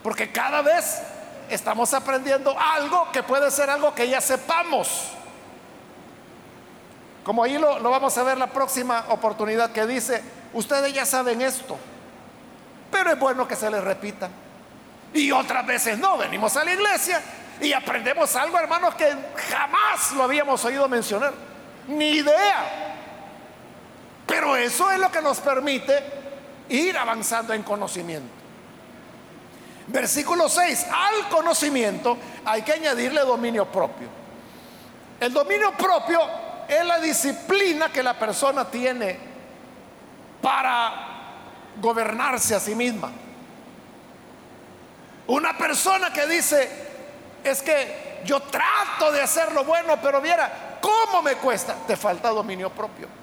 [0.03, 1.03] porque cada vez
[1.49, 5.09] estamos aprendiendo algo que puede ser algo que ya sepamos.
[7.25, 11.79] Como ahí lo, vamos a ver la próxima oportunidad que dice, ustedes ya saben esto,
[12.91, 14.29] pero es bueno que se les repita.
[15.15, 17.21] Y otras veces no, venimos a la iglesia
[17.61, 19.15] y aprendemos algo, hermanos, que
[19.51, 21.35] jamás lo habíamos oído mencionar,
[21.87, 22.97] ni idea.
[24.27, 26.22] Pero eso es lo que nos permite
[26.69, 28.43] ir avanzando en conocimiento.
[29.89, 34.09] Versículo 6, al conocimiento hay que añadirle dominio propio.
[35.21, 36.21] El dominio propio
[36.69, 39.19] es la disciplina que la persona tiene
[40.41, 41.09] para
[41.81, 43.11] gobernarse a sí misma.
[45.27, 46.69] Una persona que dice,
[47.45, 51.75] es que yo trato de hacer lo bueno, pero viera, ¿cómo me cuesta?
[51.87, 53.22] Te falta dominio propio.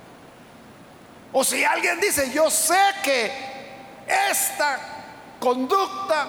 [1.32, 3.32] O si alguien dice, yo sé que
[4.08, 4.80] esta
[5.40, 6.28] conducta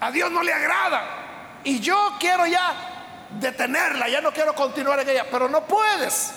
[0.00, 2.74] a Dios no le agrada y yo quiero ya
[3.30, 6.32] detenerla, ya no quiero continuar en ella, pero no puedes.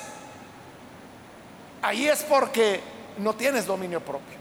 [1.82, 2.82] Ahí es porque
[3.18, 4.38] no tienes dominio propio.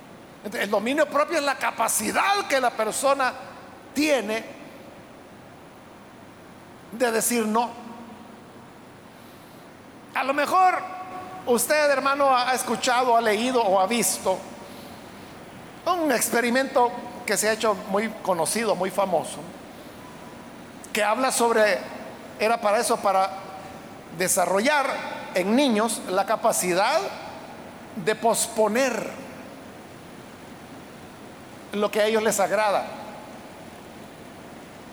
[0.52, 3.32] El dominio propio es la capacidad que la persona
[3.92, 4.44] tiene
[6.92, 7.70] de decir no.
[10.14, 10.97] A lo mejor
[11.48, 14.38] usted, hermano, ha escuchado, ha leído o ha visto
[15.86, 16.90] un experimento
[17.26, 19.38] que se ha hecho muy conocido, muy famoso,
[20.92, 21.78] que habla sobre
[22.38, 23.30] era para eso, para
[24.16, 24.86] desarrollar
[25.34, 27.00] en niños la capacidad
[27.96, 29.10] de posponer
[31.72, 32.86] lo que a ellos les agrada.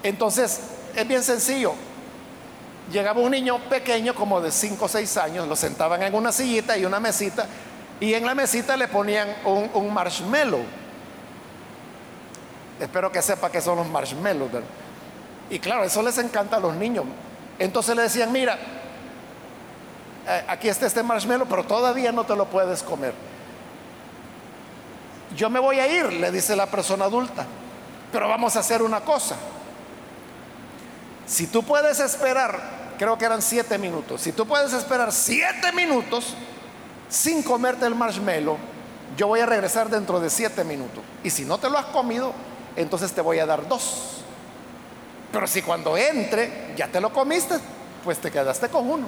[0.04, 0.62] Entonces,
[0.96, 1.74] es bien sencillo.
[2.92, 6.78] Llegaba un niño pequeño, como de 5 o 6 años, lo sentaban en una sillita
[6.78, 7.48] y una mesita,
[8.00, 10.64] y en la mesita le ponían un, marshmallow.
[12.80, 14.52] Espero que sepa que son los marshmallows.
[15.50, 17.06] Y claro, eso les encanta a los niños.
[17.58, 18.58] Entonces le decían, mira,
[20.28, 23.14] eh, aquí está este marshmallow, pero todavía no te lo puedes comer.
[25.36, 27.46] Yo me voy a ir, le dice la persona adulta,
[28.12, 29.36] pero vamos a hacer una cosa.
[31.26, 36.36] Si tú puedes esperar, creo que eran siete minutos, si tú puedes esperar siete minutos
[37.10, 38.58] sin comerte el marshmallow,
[39.18, 41.04] yo voy a regresar dentro de siete minutos.
[41.24, 42.34] Y si no te lo has comido,
[42.76, 44.22] entonces te voy a dar dos.
[45.32, 47.56] Pero si cuando entre ya te lo comiste,
[48.04, 49.08] pues te quedaste con uno.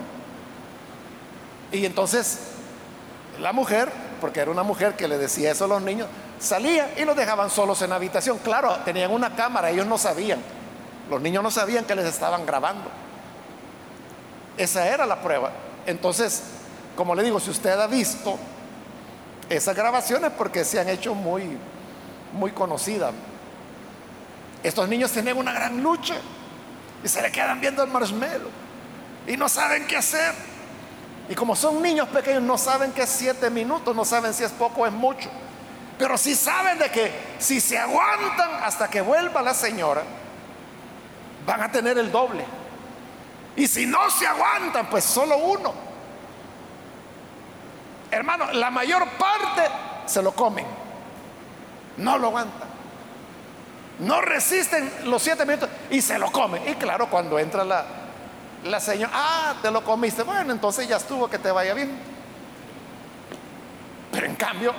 [1.72, 2.40] Y entonces
[3.40, 6.08] la mujer, porque era una mujer que le decía eso a los niños,
[6.40, 8.40] salía y los dejaban solos en la habitación.
[8.40, 10.40] Claro, tenían una cámara, ellos no sabían.
[11.10, 12.90] Los niños no sabían que les estaban grabando.
[14.58, 15.52] Esa era la prueba.
[15.86, 16.44] Entonces,
[16.96, 18.38] como le digo, si usted ha visto
[19.50, 21.58] esas grabaciones porque se han hecho muy
[22.34, 23.12] muy conocidas.
[24.64, 26.16] Estos niños tienen una gran lucha
[27.04, 28.50] y se le quedan viendo el marshmallow
[29.28, 30.34] y no saben qué hacer.
[31.30, 34.52] Y como son niños pequeños, no saben que es siete minutos, no saben si es
[34.52, 35.30] poco o es mucho.
[36.00, 40.04] Pero sí saben de que si se aguantan hasta que vuelva la señora,
[41.46, 42.46] van a tener el doble.
[43.56, 45.74] Y si no se aguantan, pues solo uno.
[48.12, 49.64] Hermano, la mayor parte
[50.06, 50.66] se lo comen.
[51.98, 52.68] No lo aguantan.
[54.00, 56.62] No resisten los siete minutos y se lo comen.
[56.68, 57.86] Y claro, cuando entra la,
[58.64, 60.24] la señora, ah, te lo comiste.
[60.24, 61.92] Bueno, entonces ya estuvo, que te vaya bien.
[64.12, 64.74] Pero en cambio,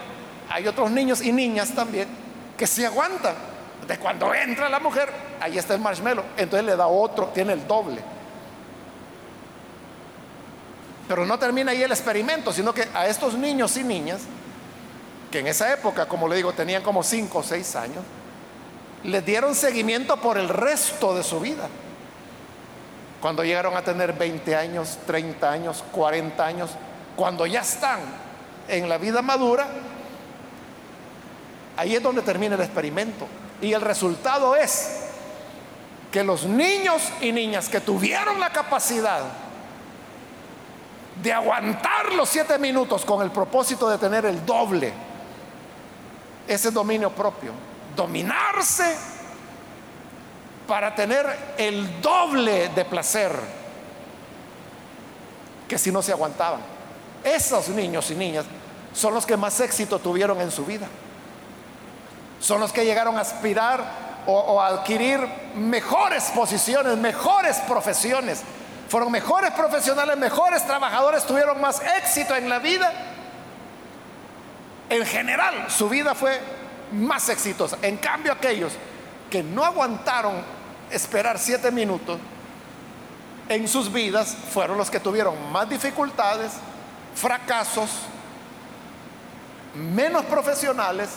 [0.48, 2.08] hay otros niños y niñas también
[2.56, 3.34] que se aguantan.
[3.86, 5.10] De cuando entra la mujer,
[5.40, 6.24] ahí está el marshmallow.
[6.36, 8.02] Entonces le da otro, tiene el doble.
[11.08, 14.20] Pero no termina ahí el experimento, sino que a estos niños y niñas,
[15.30, 18.04] que en esa época, como le digo, tenían como 5 o 6 años,
[19.04, 21.68] les dieron seguimiento por el resto de su vida.
[23.22, 26.70] Cuando llegaron a tener 20 años, 30 años, 40 años,
[27.16, 28.00] cuando ya están
[28.68, 29.66] en la vida madura,
[31.76, 33.26] ahí es donde termina el experimento.
[33.60, 35.04] Y el resultado es
[36.12, 39.22] que los niños y niñas que tuvieron la capacidad
[41.22, 44.92] de aguantar los siete minutos con el propósito de tener el doble,
[46.46, 47.52] ese dominio propio,
[47.96, 48.96] dominarse
[50.66, 53.32] para tener el doble de placer
[55.66, 56.60] que si no se aguantaban.
[57.24, 58.46] Esos niños y niñas
[58.94, 60.86] son los que más éxito tuvieron en su vida.
[62.40, 68.42] Son los que llegaron a aspirar o, a adquirir mejores posiciones, mejores profesiones.
[68.88, 72.92] Fueron mejores profesionales, mejores trabajadores, tuvieron más éxito en la vida.
[74.90, 76.40] En general, su vida fue
[76.92, 77.78] más exitosa.
[77.82, 78.72] En cambio, aquellos
[79.30, 80.34] que no aguantaron
[80.90, 82.18] esperar siete minutos
[83.48, 86.52] en sus vidas fueron los que tuvieron más dificultades,
[87.14, 87.90] fracasos,
[89.74, 91.08] menos profesionales,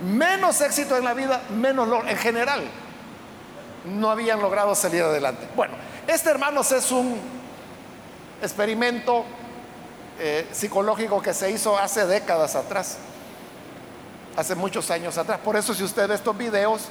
[0.00, 2.62] menos éxito en la vida, menos en general.
[3.84, 5.46] No habían logrado salir adelante.
[5.54, 5.74] Bueno,
[6.06, 7.20] este hermanos es un
[8.42, 9.24] experimento
[10.18, 12.98] eh, psicológico que se hizo hace décadas atrás
[14.36, 15.40] hace muchos años atrás.
[15.42, 16.82] Por eso si usted ve estos videos,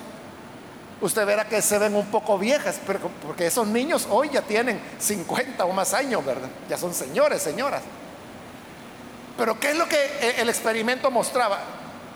[1.01, 4.82] usted verá que se ven un poco viejas, pero porque esos niños hoy ya tienen
[4.99, 6.49] 50 o más años, ¿verdad?
[6.70, 7.82] Ya son señores, señoras.
[9.38, 11.60] Pero ¿qué es lo que e, el experimento mostraba?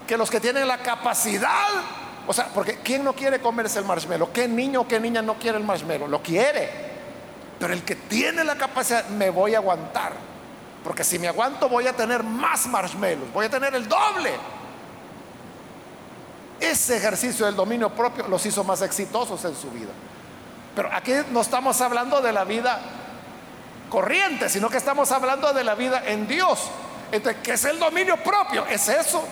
[0.08, 1.68] Que los que tienen la capacidad,
[2.26, 4.32] o sea, porque ¿quién no quiere comerse el marshmallow?
[4.32, 6.08] ¿Qué niño o qué niña no quiere el marshmallow?
[6.08, 6.88] Lo quiere.
[7.60, 10.14] Pero el que tiene la capacidad, me voy a aguantar.
[10.84, 14.32] Porque si me aguanto voy a tener más marshmallows, voy a tener el doble.
[16.60, 19.91] Ese ejercicio del dominio propio los hizo más exitosos en su vida.
[20.76, 22.80] Pero aquí no estamos hablando de la vida
[23.89, 26.70] corriente, sino que estamos hablando de la vida en Dios.
[27.12, 28.66] Entonces, ¿qué es el dominio propio?
[28.68, 29.24] Es eso.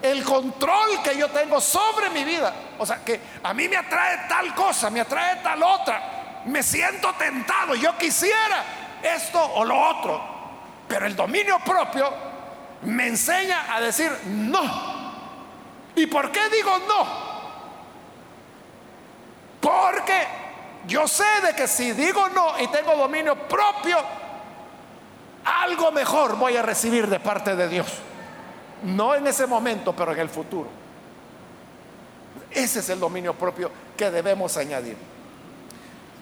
[0.00, 2.52] El control que yo tengo sobre mi vida.
[2.78, 6.42] O sea, que a mí me atrae tal cosa, me atrae tal otra.
[6.46, 8.64] Me siento tentado, yo quisiera
[9.02, 10.38] esto o lo otro.
[10.86, 12.12] Pero el dominio propio
[12.82, 14.98] me enseña a decir no
[15.98, 17.06] ¿Y por qué digo no?
[19.60, 20.26] Porque
[20.86, 23.98] yo sé de que si digo no y tengo dominio propio,
[25.44, 27.88] algo mejor voy a recibir de parte de Dios.
[28.82, 30.68] No en ese momento, pero en el futuro.
[32.50, 34.96] Ese es el dominio propio que debemos añadir.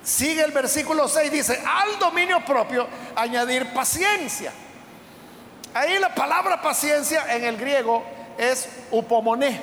[0.02, 4.52] Sigue el versículo 6, dice, al dominio propio añadir paciencia.
[5.74, 8.02] Ahí la palabra paciencia en el griego
[8.38, 9.60] es upomoné,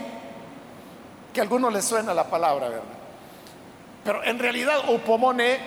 [1.34, 2.84] que a algunos les suena la palabra, ¿verdad?
[4.04, 5.58] Pero en realidad upomone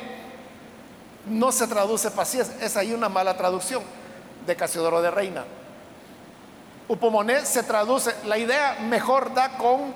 [1.26, 3.82] no se traduce paciencia, es ahí una mala traducción
[4.46, 5.44] de Casiodoro de Reina.
[6.88, 9.94] Upomone se traduce, la idea mejor da con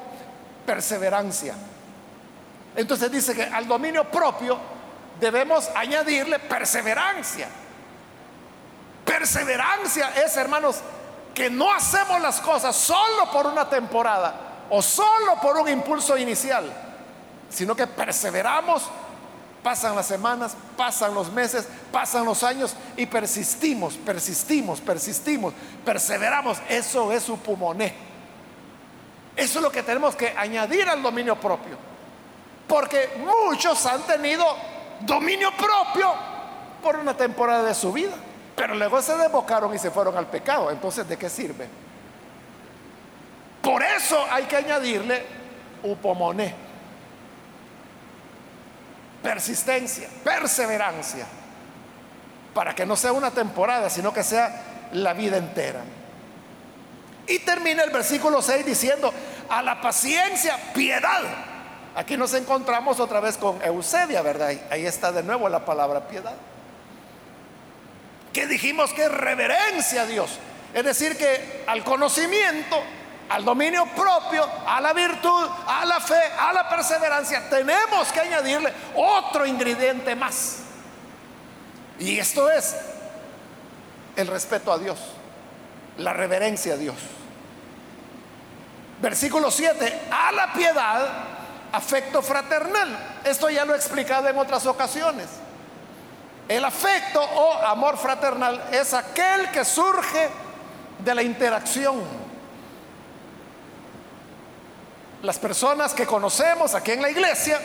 [0.67, 1.55] perseverancia.
[2.75, 4.59] Entonces dice que al dominio propio
[5.21, 7.49] debemos añadirle perseverancia.
[9.05, 10.81] Perseverancia es, hermanos,
[11.35, 14.35] que no hacemos las cosas solo por una temporada
[14.71, 16.71] o solo por un impulso inicial,
[17.49, 18.89] sino que perseveramos,
[19.63, 25.55] pasan las semanas, pasan los meses, pasan los años y persistimos, persistimos, persistimos,
[25.85, 26.59] perseveramos.
[26.69, 27.39] Eso es su.
[29.37, 31.77] Eso es lo que tenemos que añadir al dominio propio.
[32.67, 34.45] Porque muchos han tenido
[35.01, 36.13] dominio propio
[36.83, 38.15] por una temporada de su vida.
[38.55, 40.71] Pero luego se desbocaron y se fueron al pecado.
[40.71, 41.67] Entonces, ¿de qué sirve?
[43.63, 45.25] Por eso hay que añadirle
[45.83, 46.70] upomoné.
[49.23, 51.27] Persistencia, perseverancia.
[52.55, 55.81] Para que no sea una temporada, sino que sea la vida entera.
[57.27, 59.13] Y termina el versículo 6 diciendo,
[59.49, 61.23] a la paciencia, piedad.
[61.95, 64.53] Aquí nos encontramos otra vez con Eusebia, ¿verdad?
[64.71, 66.35] Ahí está de nuevo la palabra piedad
[68.33, 70.39] que dijimos que es reverencia a Dios.
[70.73, 72.81] Es decir, que al conocimiento,
[73.31, 78.73] al dominio propio, a la virtud, a la fe, a la perseverancia, tenemos que añadirle
[78.97, 80.59] otro ingrediente más.
[82.01, 82.77] Y esto es
[84.17, 84.99] el respeto a Dios,
[85.99, 86.97] la reverencia a Dios.
[89.01, 91.09] Versículo 7, a la piedad,
[91.71, 93.21] afecto fraternal.
[93.23, 95.29] Esto ya lo he explicado en otras ocasiones.
[96.49, 100.29] El afecto o amor fraternal es aquel que surge
[100.99, 102.20] de la interacción.
[105.23, 107.61] Las personas que conocemos aquí en la iglesia,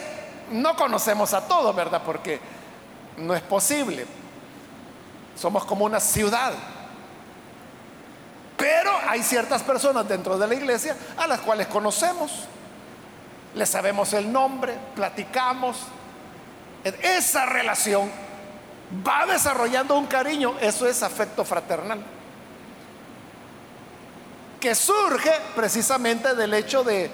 [0.51, 2.01] no conocemos a todos, ¿verdad?
[2.05, 2.39] Porque
[3.17, 4.05] no es posible.
[5.37, 6.53] Somos como una ciudad.
[8.57, 12.31] Pero hay ciertas personas dentro de la iglesia a las cuales conocemos.
[13.53, 15.77] Les sabemos el nombre, platicamos.
[16.83, 18.11] Esa relación
[19.05, 22.03] va desarrollando un cariño, eso es afecto fraternal.
[24.59, 27.09] Que surge precisamente del hecho de,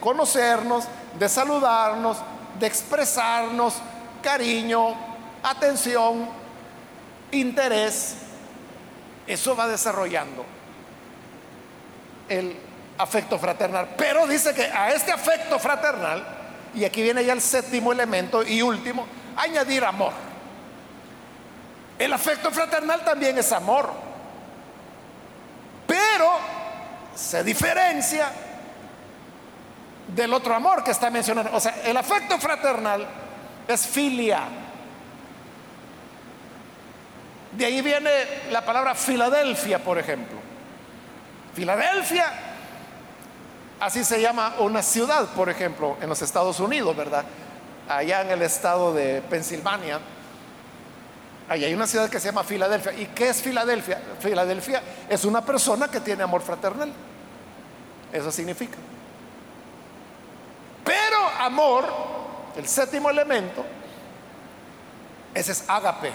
[0.00, 0.84] conocernos,
[1.18, 2.18] de saludarnos,
[2.58, 3.74] de expresarnos
[4.22, 4.94] cariño,
[5.42, 6.28] atención,
[7.32, 8.16] interés.
[9.26, 10.44] Eso va desarrollando
[12.28, 12.56] el
[12.98, 13.90] afecto fraternal.
[13.96, 16.24] Pero dice que a este afecto fraternal,
[16.74, 19.06] y aquí viene ya el séptimo elemento y último,
[19.36, 20.12] añadir amor.
[21.98, 23.90] El afecto fraternal también es amor.
[25.86, 26.30] Pero
[27.14, 28.30] se diferencia
[30.14, 31.50] del otro amor que está mencionando.
[31.54, 33.06] O sea, el afecto fraternal
[33.66, 34.42] es filia.
[37.52, 38.10] De ahí viene
[38.50, 40.38] la palabra Filadelfia, por ejemplo.
[41.54, 42.32] Filadelfia,
[43.80, 47.24] así se llama una ciudad, por ejemplo, en los Estados Unidos, ¿verdad?
[47.88, 49.98] Allá en el estado de Pensilvania
[51.50, 52.92] Ahí hay una ciudad que se llama Filadelfia.
[52.92, 54.00] ¿Y qué es Filadelfia?
[54.20, 56.92] Filadelfia es una persona que tiene amor fraternal.
[58.12, 58.76] Eso significa.
[60.84, 61.86] Pero amor,
[62.56, 63.64] el séptimo elemento,
[65.34, 66.12] ese es ágape.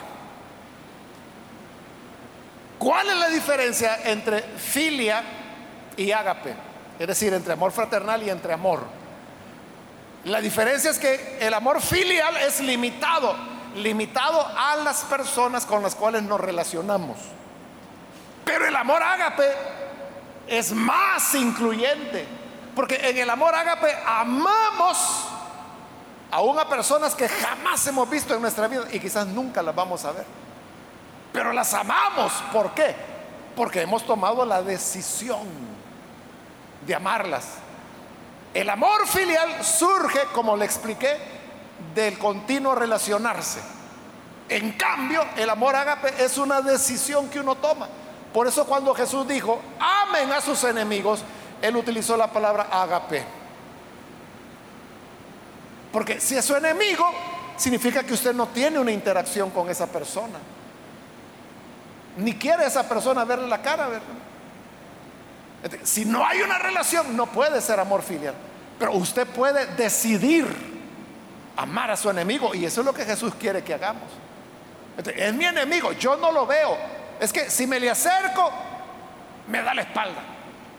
[2.77, 5.23] ¿Cuál es la diferencia entre filia
[5.97, 6.53] y ágape?
[6.99, 8.83] Es decir, entre amor fraternal y entre amor.
[10.25, 15.95] La diferencia es que el amor filial es limitado limitado a las personas con las
[15.95, 17.17] cuales nos relacionamos.
[18.43, 19.49] Pero el amor ágape
[20.47, 22.25] es más incluyente,
[22.75, 25.27] porque en el amor ágape amamos
[26.29, 30.03] aún a personas que jamás hemos visto en nuestra vida y quizás nunca las vamos
[30.03, 30.25] a ver.
[31.31, 32.95] Pero las amamos, ¿por qué?
[33.55, 35.47] Porque hemos tomado la decisión
[36.85, 37.45] de amarlas.
[38.53, 41.17] El amor filial surge, como le expliqué,
[41.93, 43.61] del continuo relacionarse.
[44.47, 47.87] En cambio, el amor ágape es una decisión que uno toma.
[48.33, 51.21] Por eso cuando Jesús dijo, amen a sus enemigos,
[51.61, 53.23] él utilizó la palabra ágape.
[55.91, 57.09] Porque si es su enemigo,
[57.57, 60.39] significa que usted no tiene una interacción con esa persona.
[62.17, 64.03] Ni quiere esa persona verle la cara, ¿verdad?
[65.83, 68.35] Si no hay una relación, no puede ser amor filial.
[68.77, 70.45] Pero usted puede decidir
[71.55, 72.53] amar a su enemigo.
[72.53, 74.03] Y eso es lo que Jesús quiere que hagamos.
[75.15, 76.77] Es mi enemigo, yo no lo veo.
[77.19, 78.51] Es que si me le acerco,
[79.47, 80.34] me da la espalda.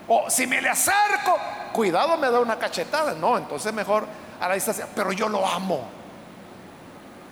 [0.07, 1.37] O si me le acerco,
[1.73, 3.13] cuidado, me da una cachetada.
[3.13, 4.05] No, entonces mejor
[4.39, 4.87] a la distancia.
[4.95, 5.89] Pero yo lo amo.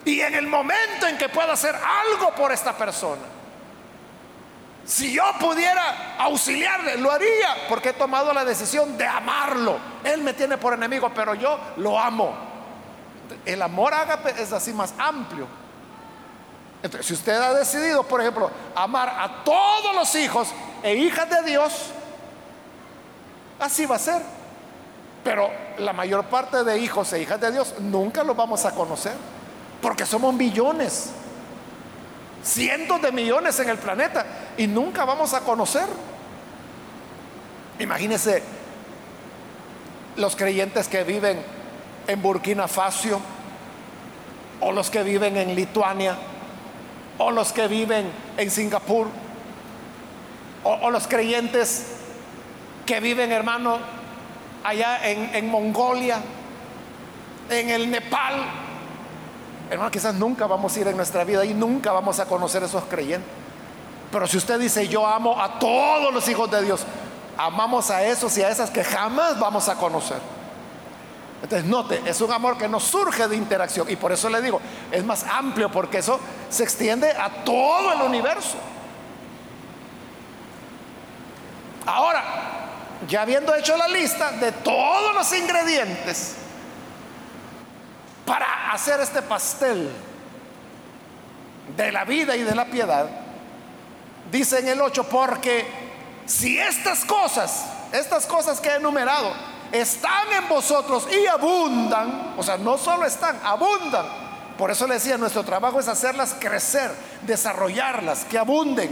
[0.03, 3.23] Y en el momento en que pueda hacer algo por esta persona,
[4.85, 9.79] si yo pudiera auxiliarle, lo haría, porque he tomado la decisión de amarlo.
[10.03, 12.35] Él me tiene por enemigo, pero yo lo amo.
[13.45, 15.47] El amor ágape es así más amplio.
[16.83, 20.53] Entonces, si usted ha decidido, por ejemplo, amar a todos los hijos
[20.83, 21.89] e hijas de Dios,
[23.59, 24.21] así va a ser.
[25.23, 25.49] Pero
[25.79, 29.13] la mayor parte de hijos e hijas de Dios nunca los vamos a conocer,
[29.81, 31.09] porque somos millones,
[32.43, 34.25] cientos de millones en el planeta
[34.57, 35.87] y nunca vamos a conocer.
[37.79, 38.43] Imagínense
[40.15, 41.41] los creyentes que viven
[42.07, 43.19] en Burkina Faso
[44.61, 46.15] o los que viven en Lituania
[47.17, 49.07] o los que viven en Singapur
[50.63, 51.85] o, los creyentes
[52.85, 53.79] que viven, hermano,
[54.63, 56.19] allá en, en Mongolia,
[57.49, 58.33] en el Nepal.
[59.69, 62.83] Hermano, quizás nunca vamos a ir en nuestra vida y nunca vamos a conocer esos
[62.85, 63.29] creyentes.
[64.11, 66.85] Pero si usted dice, yo amo a todos los hijos de Dios,
[67.37, 70.19] amamos a esos y a esas que jamás vamos a conocer.
[71.43, 73.89] Entonces, note, es un amor que no surge de interacción.
[73.89, 74.61] Y por eso le digo,
[74.91, 76.19] es más amplio porque eso
[76.49, 78.55] se extiende a todo el universo.
[81.85, 82.23] Ahora,
[83.07, 86.35] ya habiendo hecho la lista de todos los ingredientes
[88.25, 89.89] para hacer este pastel
[91.75, 93.07] de la vida y de la piedad,
[94.31, 95.67] dice en el 8, porque
[96.25, 99.33] si estas cosas, estas cosas que he enumerado,
[99.71, 104.05] están en vosotros y abundan, o sea, no solo están, abundan.
[104.57, 106.91] Por eso le decía, nuestro trabajo es hacerlas crecer,
[107.23, 108.89] desarrollarlas, que abunden.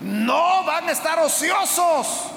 [0.00, 2.30] No van a estar ociosos,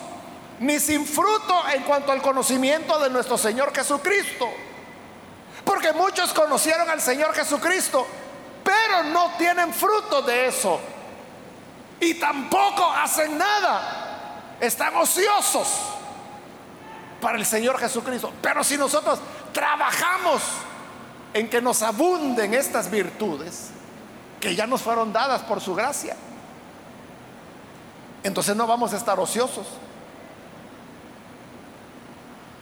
[0.59, 4.49] ni sin fruto en cuanto al conocimiento de nuestro Señor Jesucristo.
[5.63, 8.05] Porque muchos conocieron al Señor Jesucristo,
[8.63, 10.79] pero no tienen fruto de eso.
[11.99, 14.55] Y tampoco hacen nada.
[14.59, 15.67] Están ociosos
[17.21, 18.31] para el Señor Jesucristo.
[18.41, 19.19] Pero si nosotros
[19.53, 20.41] trabajamos
[21.33, 23.69] en que nos abunden estas virtudes
[24.39, 26.15] que ya nos fueron dadas por su gracia,
[28.23, 29.67] entonces no vamos a estar ociosos.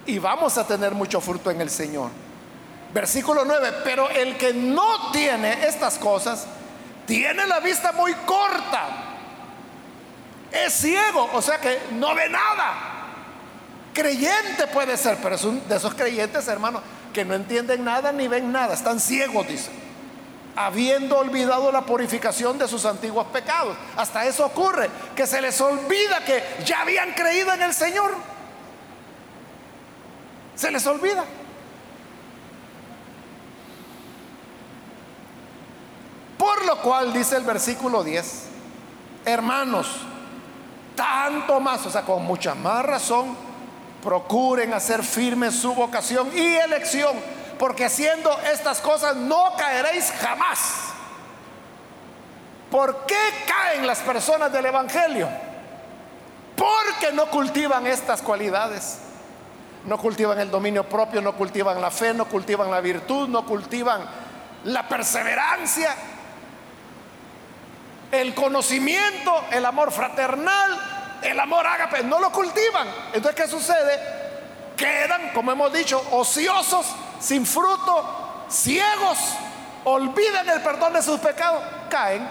[0.08, 2.10] Y vamos a tener mucho fruto en el Señor.
[2.94, 6.48] Versículo 9, pero el que no tiene estas cosas,
[7.06, 8.86] tiene la vista muy corta.
[10.52, 12.74] Es ciego, o sea que no ve nada.
[13.94, 16.82] Creyente puede ser, pero es un de esos creyentes, hermano,
[17.14, 19.70] que no entienden nada ni ven nada, están ciegos, dice.
[20.56, 23.76] Habiendo olvidado la purificación de sus antiguos pecados.
[23.98, 28.37] Hasta eso ocurre, que se les olvida que ya habían creído en el Señor.
[30.58, 31.24] Se les olvida.
[36.38, 38.44] Por lo cual dice el versículo 10,
[39.26, 39.88] hermanos,
[40.96, 43.38] tanto más, o sea, con mucha más razón,
[44.04, 47.16] procuren hacer firme su vocación y elección,
[47.60, 50.88] porque haciendo estas cosas no caeréis jamás.
[52.72, 55.30] ¿Por qué caen las personas del Evangelio?
[56.56, 59.00] Porque no cultivan estas cualidades.
[59.86, 64.02] No cultivan el dominio propio, no cultivan la fe, no cultivan la virtud, no cultivan
[64.66, 65.96] la perseverancia,
[68.12, 72.88] el conocimiento, el amor fraternal, el amor ágape, no lo cultivan.
[73.14, 74.00] Entonces, ¿qué sucede?
[74.76, 76.86] Quedan, como hemos dicho, ociosos,
[77.20, 79.18] sin fruto, ciegos,
[79.84, 82.28] olvidan el perdón de sus pecados, caen.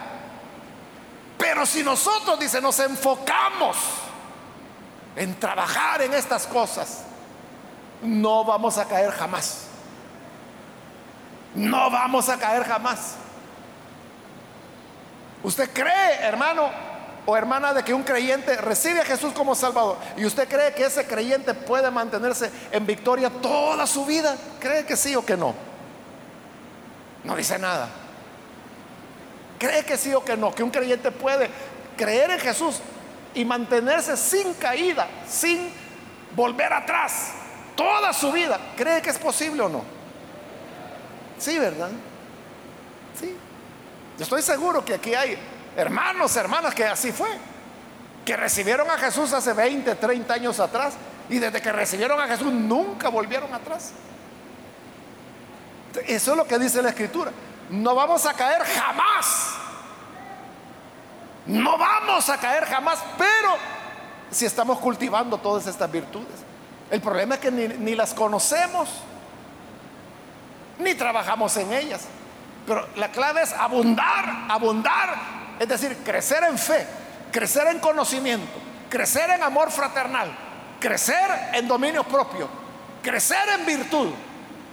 [1.39, 3.77] Pero si nosotros, dice, nos enfocamos
[5.17, 7.06] en trabajar en estas cosas,
[8.03, 9.67] no vamos a caer jamás.
[11.55, 13.15] No vamos a caer jamás.
[15.43, 16.69] ¿Usted cree, hermano,
[17.25, 20.85] o hermana de que un creyente recibe a Jesús como Salvador y usted cree que
[20.85, 25.55] ese creyente puede mantenerse en victoria toda su vida, ¿cree que sí o que no?
[27.25, 27.89] No dice nada.
[29.59, 30.55] ¿Cree que sí o que no?
[30.55, 31.49] Que un creyente puede
[31.97, 32.81] creer en Jesús
[33.35, 35.73] y mantenerse sin caída, sin
[36.35, 37.33] volver atrás
[37.77, 38.59] toda su vida.
[38.77, 39.83] ¿Cree que es posible o no?
[41.39, 41.91] Sí, ¿verdad?
[43.21, 43.37] Sí.
[44.19, 45.39] Yo estoy seguro que aquí hay
[45.77, 47.29] hermanos, hermanas, que así fue,
[48.25, 50.95] que recibieron a Jesús hace 20, 30 años atrás
[51.29, 53.93] y desde que recibieron a Jesús nunca volvieron atrás.
[56.07, 57.31] Eso es lo que dice la escritura.
[57.71, 59.55] No vamos a caer jamás.
[61.47, 63.57] No vamos a caer jamás, pero
[64.31, 66.46] si estamos cultivando todas estas virtudes.
[66.91, 68.89] El problema es que ni, las conocemos,
[70.79, 72.03] ni trabajamos en ellas.
[72.67, 75.15] Pero la clave es abundar, abundar,
[75.59, 76.87] es decir, crecer en fe,
[77.33, 78.59] crecer en conocimiento,
[78.89, 80.29] crecer en amor fraternal,
[80.81, 82.49] crecer en dominio propio,
[83.03, 84.11] crecer en virtud,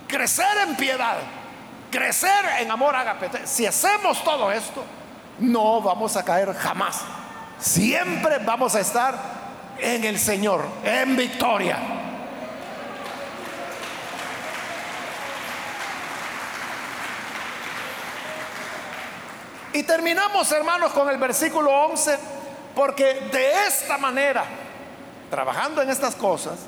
[0.07, 1.17] crecer en piedad,
[1.91, 3.45] crecer en amor agape.
[3.45, 4.83] Si hacemos todo esto,
[5.39, 7.01] no vamos a caer jamás.
[7.59, 9.42] Siempre vamos a estar
[9.83, 11.77] en el Señor, en victoria.
[19.73, 22.17] Y terminamos, hermanos, con el versículo 11,
[22.75, 24.45] porque de esta manera,
[25.29, 26.59] trabajando en estas cosas,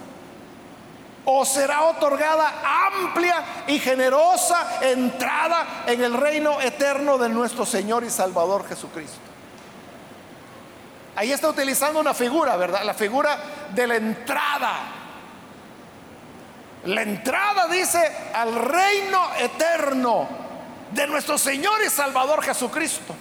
[1.24, 2.52] os será otorgada
[2.88, 9.35] amplia y generosa entrada en el reino eterno de nuestro Señor y Salvador Jesucristo.
[11.16, 12.84] Ahí está utilizando una figura, ¿verdad?
[12.84, 13.38] La figura
[13.74, 14.74] de la entrada.
[16.86, 20.28] La entrada dice al reino eterno
[20.92, 23.16] de nuestro Señor y Salvador Jesucristo.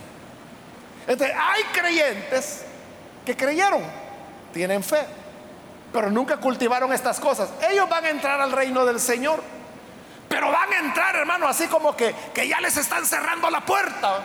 [1.06, 2.64] Entonces, hay creyentes
[3.24, 3.82] que creyeron,
[4.52, 5.06] tienen fe,
[5.92, 7.50] pero nunca cultivaron estas cosas.
[7.70, 9.42] Ellos van a entrar al reino del Señor,
[10.28, 14.20] pero van a entrar, hermano, así como que, que ya les están cerrando la puerta.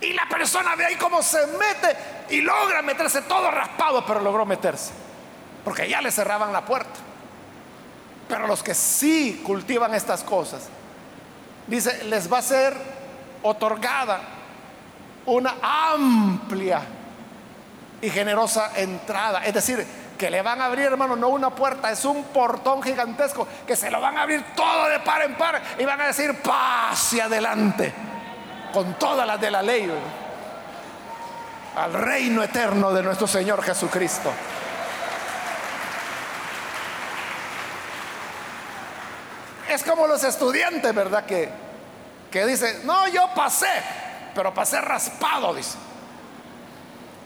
[0.00, 1.96] Y la persona ve ahí cómo se mete
[2.30, 4.92] y logra meterse todo raspado, pero logró meterse.
[5.64, 7.00] Porque ya le cerraban la puerta.
[8.28, 10.68] Pero los que sí cultivan estas cosas,
[11.66, 12.74] dice, les va a ser
[13.42, 14.20] otorgada
[15.26, 16.82] una amplia
[18.00, 19.44] y generosa entrada.
[19.44, 19.86] Es decir,
[20.18, 23.90] que le van a abrir, hermano, no una puerta, es un portón gigantesco que se
[23.90, 27.92] lo van a abrir todo de par en par y van a decir, pase adelante,
[28.72, 29.90] con todas las de la ley,
[31.76, 34.30] al reino eterno de nuestro Señor Jesucristo.
[39.68, 41.26] Es como los estudiantes, ¿verdad?
[41.26, 41.50] Que,
[42.30, 43.70] que dicen, no, yo pasé,
[44.34, 45.76] pero pasé raspado, dice.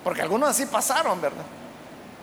[0.02, 1.44] Porque algunos así pasaron, ¿verdad?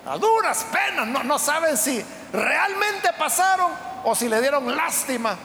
[0.05, 2.03] A duras penas, no, no saben si
[2.33, 3.71] realmente pasaron
[4.03, 5.37] o si le dieron lástima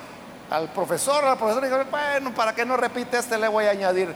[0.55, 4.15] al profesor, al profesor, y bueno, para que no repite este, le voy a añadir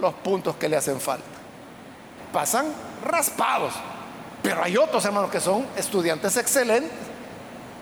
[0.00, 1.24] los puntos que le hacen falta.
[2.32, 2.66] Pasan
[3.04, 3.72] raspados,
[4.42, 6.90] pero hay otros hermanos que son estudiantes excelentes.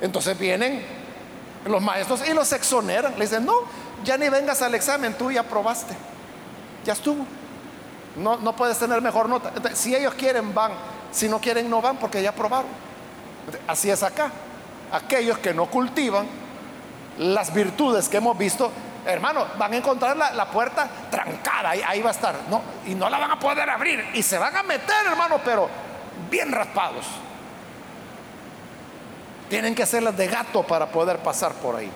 [0.01, 0.85] Entonces vienen
[1.67, 3.15] los maestros y los exoneran.
[3.15, 3.55] Le dicen, no,
[4.05, 5.95] ya ni vengas al examen, tú ya probaste.
[6.85, 7.27] Ya estuvo.
[8.17, 9.51] No, no puedes tener mejor nota.
[9.75, 10.73] si ellos quieren, van.
[11.11, 12.71] Si no quieren, no van porque ya probaron.
[13.67, 14.31] así es acá.
[14.93, 16.44] Aquellos que no cultivan
[17.19, 18.71] las virtudes que hemos visto,
[19.07, 21.71] hermano, van a encontrar la, puerta trancada.
[21.71, 22.35] Ahí, ahí, va a estar.
[22.49, 24.05] No, y no la van a poder abrir.
[24.15, 25.69] Y se van a meter, hermano, pero
[26.31, 27.07] bien raspados.
[29.49, 31.91] Tienen que hacerlas de gato para poder pasar por ahí.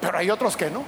[0.00, 0.84] Pero hay otros que no,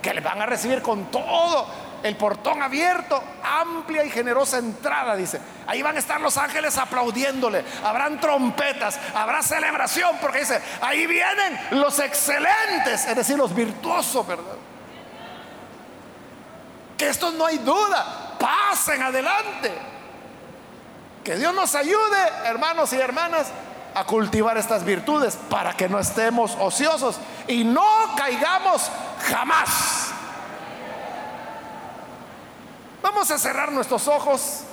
[0.00, 1.66] que le van a recibir con todo
[2.02, 5.40] el portón abierto, amplia y generosa entrada, dice.
[5.66, 11.58] Ahí van a estar los ángeles aplaudiéndole, habrán trompetas, habrá celebración, porque dice, ahí vienen
[11.72, 14.56] los excelentes, es decir, los virtuosos, ¿verdad?
[16.98, 19.72] Que esto no hay duda, pasen adelante.
[21.24, 23.48] Que Dios nos ayude, hermanos y hermanas,
[23.94, 27.86] a cultivar estas virtudes para que no estemos ociosos y no
[28.16, 28.90] caigamos
[29.30, 30.08] jamás.
[33.02, 34.64] Vamos a cerrar nuestros ojos.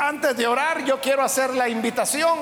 [0.00, 2.38] Antes de orar, yo quiero hacer la invitación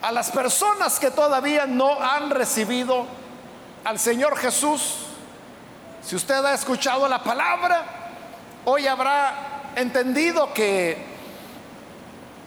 [0.00, 3.04] a las personas que todavía no han recibido
[3.82, 4.94] al Señor Jesús.
[6.04, 7.82] Si usted ha escuchado la palabra,
[8.64, 11.04] hoy habrá entendido que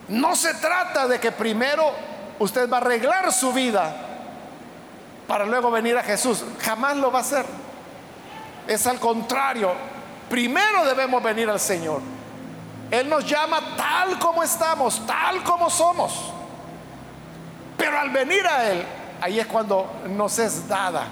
[0.07, 1.91] no se trata de que primero
[2.39, 3.93] usted va a arreglar su vida
[5.27, 6.45] para luego venir a Jesús.
[6.61, 7.45] Jamás lo va a hacer.
[8.65, 9.73] Es al contrario.
[10.29, 12.20] Primero debemos venir al Señor.
[12.91, 16.33] Él nos llama tal como estamos, tal como somos.
[17.77, 18.83] Pero al venir a Él,
[19.21, 21.05] ahí es cuando nos es dada,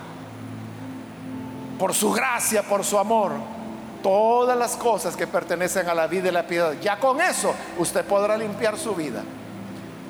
[1.80, 3.32] por su gracia, por su amor,
[4.04, 6.74] todas las cosas que pertenecen a la vida y la piedad.
[6.82, 9.24] Ya con eso usted podrá limpiar su vida.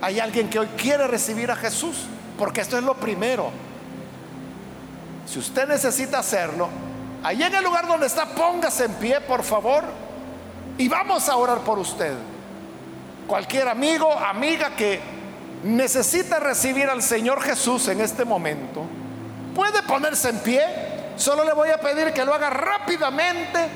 [0.01, 2.07] Hay alguien que hoy quiere recibir a Jesús,
[2.37, 3.51] porque esto es lo primero.
[5.27, 6.67] Si usted necesita hacerlo,
[7.21, 9.83] ahí en el lugar donde está, póngase en pie, por favor,
[10.79, 12.15] y vamos a orar por usted.
[13.27, 14.99] Cualquier amigo, amiga que
[15.63, 18.83] necesita recibir al Señor Jesús en este momento,
[19.53, 23.67] puede ponerse en pie Solo le voy a pedir que lo haga rápidamente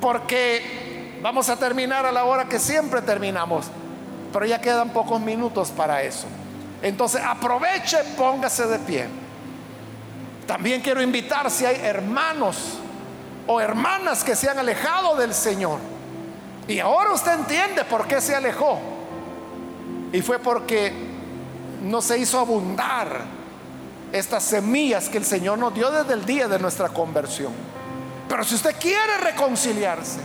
[0.00, 3.66] porque vamos a terminar a la hora que siempre terminamos.
[4.32, 6.28] Pero ya quedan pocos minutos para eso.
[6.82, 9.08] Entonces aproveche, póngase de pie.
[10.46, 12.78] También quiero invitar si hay hermanos
[13.46, 15.78] o hermanas que se han alejado del Señor.
[16.68, 18.78] Y ahora usted entiende por qué se alejó.
[20.12, 20.92] Y fue porque
[21.82, 23.20] no se hizo abundar
[24.12, 27.52] estas semillas que el Señor nos dio desde el día de nuestra conversión.
[28.28, 30.20] Pero si usted quiere reconciliarse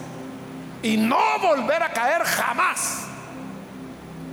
[0.84, 3.04] y no volver a caer jamás,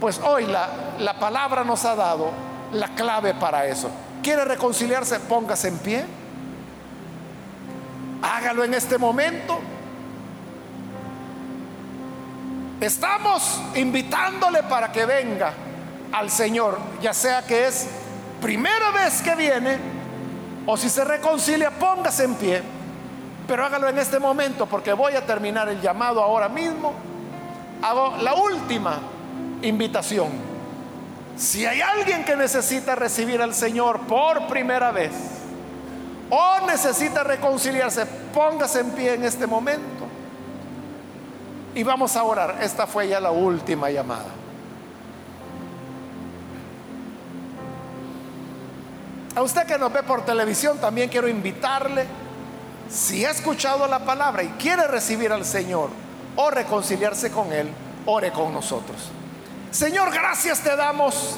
[0.01, 0.69] pues hoy la,
[0.99, 2.31] la palabra nos ha dado
[2.73, 3.91] la clave para eso.
[4.23, 5.21] ¿Quiere reconciliarse?
[5.21, 6.05] Póngase en pie.
[8.25, 9.61] Hágalo en este momento.
[12.81, 15.53] Estamos invitándole para que venga
[16.11, 17.87] al Señor, ya sea que es
[18.41, 19.77] primera vez que viene
[20.65, 22.63] o si se reconcilia, póngase en pie.
[23.47, 26.95] Pero hágalo en este momento porque voy a terminar el llamado ahora mismo.
[27.83, 29.01] Hago la última
[29.61, 30.29] invitación.
[31.37, 35.34] Si hay alguien que necesita recibir al Señor por primera vez
[36.31, 40.05] o necesita reconciliarse, póngase en pie en este momento.
[41.75, 42.59] Y vamos a orar.
[42.61, 44.27] Esta fue ya la última llamada.
[49.35, 52.07] A usted que nos ve por televisión, también quiero invitarle,
[52.89, 55.91] si ha escuchado la palabra y quiere recibir al Señor
[56.37, 57.69] o reconciliarse con Él,
[58.07, 59.11] ore con nosotros.
[59.73, 61.37] Señor, gracias te damos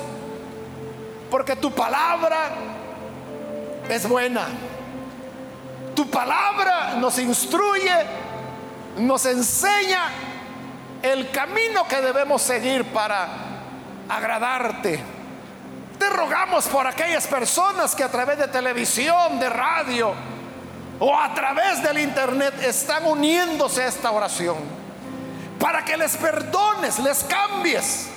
[1.31, 2.51] porque tu palabra
[3.89, 4.47] es buena.
[6.11, 7.93] Palabra nos instruye,
[8.99, 10.11] nos enseña
[11.03, 13.29] el camino que debemos seguir para
[14.09, 15.01] agradarte.
[15.99, 20.15] Te rogamos por aquellas personas que a través de televisión, de radio
[20.99, 24.57] o a través del internet están uniéndose a esta oración.
[25.59, 28.09] Para que les perdones, les cambies.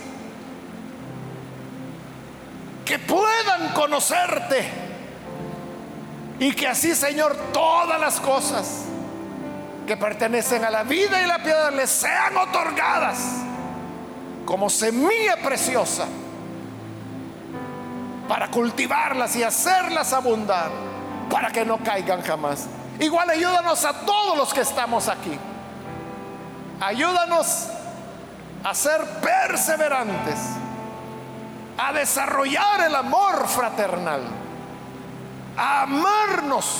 [2.85, 4.78] Que puedan conocerte.
[6.39, 8.85] Y que así, Señor, todas las cosas
[9.85, 13.17] que pertenecen a la vida y la piedad les sean otorgadas
[14.45, 16.05] como semilla preciosa
[18.27, 20.69] para cultivarlas y hacerlas abundar,
[21.29, 22.67] para que no caigan jamás.
[22.99, 25.37] Igual ayúdanos a todos los que estamos aquí.
[26.79, 27.67] Ayúdanos
[28.63, 30.37] a ser perseverantes,
[31.77, 34.21] a desarrollar el amor fraternal,
[35.59, 36.77] a amarnos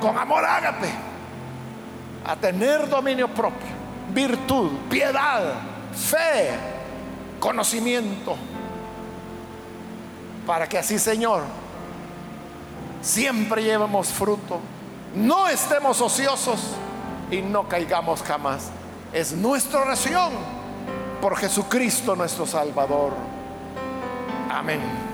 [0.00, 0.90] con amor ágape
[2.24, 3.68] a tener dominio propio,
[4.12, 5.54] virtud, piedad,
[5.94, 6.50] fe,
[7.38, 8.36] conocimiento,
[10.44, 11.42] para que así, Señor,
[13.00, 14.58] siempre llevemos fruto,
[15.14, 16.74] no estemos ociosos
[17.30, 18.70] y no caigamos jamás.
[19.12, 20.32] Es nuestra oración
[21.20, 23.12] por Jesucristo nuestro Salvador.
[24.50, 25.11] Amén.